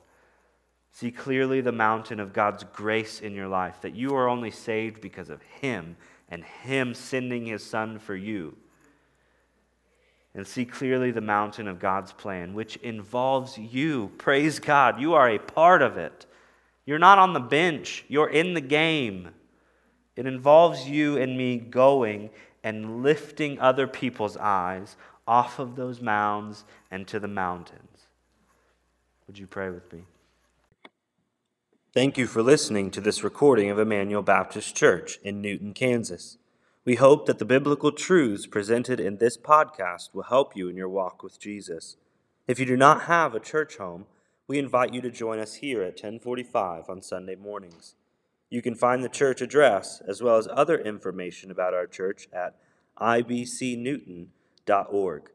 See 0.96 1.10
clearly 1.10 1.60
the 1.60 1.72
mountain 1.72 2.18
of 2.20 2.32
God's 2.32 2.64
grace 2.72 3.20
in 3.20 3.34
your 3.34 3.48
life, 3.48 3.82
that 3.82 3.94
you 3.94 4.14
are 4.14 4.30
only 4.30 4.50
saved 4.50 5.02
because 5.02 5.28
of 5.28 5.42
Him 5.42 5.98
and 6.30 6.42
Him 6.42 6.94
sending 6.94 7.44
His 7.44 7.62
Son 7.62 7.98
for 7.98 8.16
you 8.16 8.56
and 10.34 10.46
see 10.46 10.64
clearly 10.64 11.10
the 11.10 11.20
mountain 11.20 11.68
of 11.68 11.78
God's 11.78 12.14
plan, 12.14 12.54
which 12.54 12.76
involves 12.76 13.58
you. 13.58 14.10
Praise 14.16 14.58
God. 14.58 14.98
You 14.98 15.12
are 15.12 15.28
a 15.28 15.38
part 15.38 15.82
of 15.82 15.98
it. 15.98 16.24
You're 16.86 16.98
not 16.98 17.18
on 17.18 17.34
the 17.34 17.40
bench, 17.40 18.06
you're 18.08 18.30
in 18.30 18.54
the 18.54 18.62
game. 18.62 19.28
It 20.16 20.26
involves 20.26 20.88
you 20.88 21.18
and 21.18 21.36
me 21.36 21.58
going 21.58 22.30
and 22.64 23.02
lifting 23.02 23.60
other 23.60 23.86
people's 23.86 24.38
eyes 24.38 24.96
off 25.28 25.58
of 25.58 25.76
those 25.76 26.00
mounds 26.00 26.64
and 26.90 27.06
to 27.08 27.20
the 27.20 27.28
mountains. 27.28 28.00
Would 29.26 29.38
you 29.38 29.46
pray 29.46 29.68
with 29.68 29.92
me? 29.92 30.06
Thank 31.96 32.18
you 32.18 32.26
for 32.26 32.42
listening 32.42 32.90
to 32.90 33.00
this 33.00 33.24
recording 33.24 33.70
of 33.70 33.78
Immanuel 33.78 34.20
Baptist 34.20 34.76
Church 34.76 35.18
in 35.22 35.40
Newton, 35.40 35.72
Kansas. 35.72 36.36
We 36.84 36.96
hope 36.96 37.24
that 37.24 37.38
the 37.38 37.46
biblical 37.46 37.90
truths 37.90 38.46
presented 38.46 39.00
in 39.00 39.16
this 39.16 39.38
podcast 39.38 40.12
will 40.12 40.24
help 40.24 40.54
you 40.54 40.68
in 40.68 40.76
your 40.76 40.90
walk 40.90 41.22
with 41.22 41.40
Jesus. 41.40 41.96
If 42.46 42.58
you 42.58 42.66
do 42.66 42.76
not 42.76 43.04
have 43.04 43.34
a 43.34 43.40
church 43.40 43.78
home, 43.78 44.04
we 44.46 44.58
invite 44.58 44.92
you 44.92 45.00
to 45.00 45.10
join 45.10 45.38
us 45.38 45.54
here 45.54 45.80
at 45.80 45.94
1045 45.94 46.90
on 46.90 47.00
Sunday 47.00 47.34
mornings. 47.34 47.94
You 48.50 48.60
can 48.60 48.74
find 48.74 49.02
the 49.02 49.08
church 49.08 49.40
address 49.40 50.02
as 50.06 50.22
well 50.22 50.36
as 50.36 50.46
other 50.50 50.76
information 50.76 51.50
about 51.50 51.72
our 51.72 51.86
church 51.86 52.28
at 52.30 52.56
ibcnewton.org. 53.00 55.30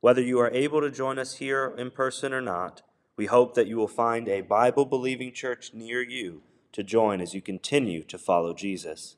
Whether 0.00 0.22
you 0.22 0.38
are 0.38 0.52
able 0.52 0.80
to 0.80 0.92
join 0.92 1.18
us 1.18 1.38
here 1.38 1.74
in 1.76 1.90
person 1.90 2.32
or 2.32 2.40
not, 2.40 2.82
we 3.18 3.26
hope 3.26 3.54
that 3.54 3.66
you 3.66 3.76
will 3.76 3.88
find 3.88 4.28
a 4.28 4.42
Bible 4.42 4.86
believing 4.86 5.32
church 5.32 5.74
near 5.74 6.00
you 6.00 6.40
to 6.70 6.84
join 6.84 7.20
as 7.20 7.34
you 7.34 7.42
continue 7.42 8.04
to 8.04 8.16
follow 8.16 8.54
Jesus. 8.54 9.16